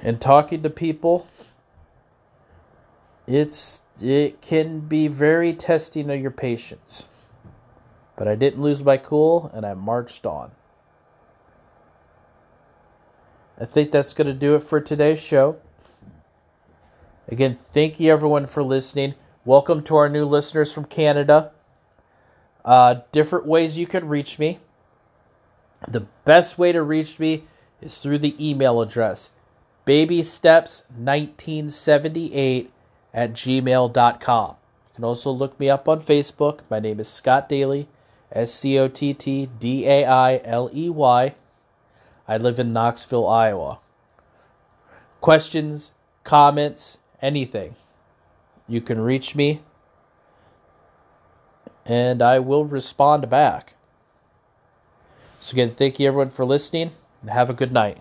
and 0.03 0.20
talking 0.20 0.62
to 0.62 0.70
people, 0.70 1.27
it's 3.27 3.81
it 4.03 4.42
can 4.42 4.81
be 4.81 5.09
very 5.09 5.55
testing 5.55 6.11
of 6.11 6.20
your 6.20 6.31
patience. 6.31 7.05
But 8.16 8.29
I 8.29 8.35
didn't 8.35 8.61
lose 8.62 8.83
my 8.83 8.96
cool 8.96 9.50
and 9.55 9.64
I 9.64 9.74
marched 9.74 10.27
on. 10.27 10.50
I 13.59 13.64
think 13.64 13.92
that's 13.92 14.12
going 14.12 14.27
to 14.27 14.35
do 14.35 14.57
it 14.57 14.64
for 14.64 14.81
today's 14.81 15.20
show. 15.20 15.57
Again, 17.28 17.56
thank 17.72 17.98
you 17.98 18.12
everyone 18.12 18.46
for 18.46 18.62
listening. 18.62 19.14
Welcome 19.46 19.82
to 19.84 19.96
our 19.96 20.10
new 20.10 20.26
listeners 20.26 20.70
from 20.72 20.84
Canada. 20.84 21.52
Uh, 22.64 22.96
different 23.12 23.46
ways 23.46 23.78
you 23.78 23.87
can 23.87 24.08
reach 24.08 24.38
me. 24.38 24.58
The 25.88 26.00
best 26.26 26.58
way 26.58 26.72
to 26.72 26.82
reach 26.82 27.18
me 27.18 27.44
is 27.80 27.96
through 27.96 28.18
the 28.18 28.37
email 28.38 28.82
address 28.82 29.30
babysteps1978 29.87 32.66
at 33.14 33.32
gmail.com. 33.32 34.50
You 34.50 34.56
can 34.94 35.04
also 35.04 35.30
look 35.30 35.58
me 35.58 35.70
up 35.70 35.88
on 35.88 36.02
Facebook. 36.02 36.58
My 36.68 36.78
name 36.78 37.00
is 37.00 37.08
Scott 37.08 37.48
Dailey, 37.48 37.87
S 38.32 38.52
C 38.52 38.78
O 38.78 38.88
T 38.88 39.14
T 39.14 39.48
D 39.58 39.87
A 39.87 40.04
I 40.04 40.42
L 40.44 40.68
E 40.74 40.90
Y. 40.90 41.34
I 42.28 42.37
live 42.37 42.58
in 42.58 42.74
Knoxville, 42.74 43.26
Iowa. 43.26 43.78
Questions, 45.22 45.92
comments, 46.22 46.98
anything, 47.24 47.74
you 48.68 48.80
can 48.80 49.00
reach 49.00 49.34
me 49.34 49.62
and 51.87 52.22
I 52.22 52.38
will 52.38 52.64
respond 52.64 53.28
back. 53.28 53.74
So, 55.40 55.54
again, 55.54 55.74
thank 55.74 55.98
you 55.98 56.08
everyone 56.08 56.30
for 56.30 56.44
listening 56.44 56.92
and 57.20 57.30
have 57.30 57.50
a 57.50 57.54
good 57.54 57.72
night. 57.72 57.98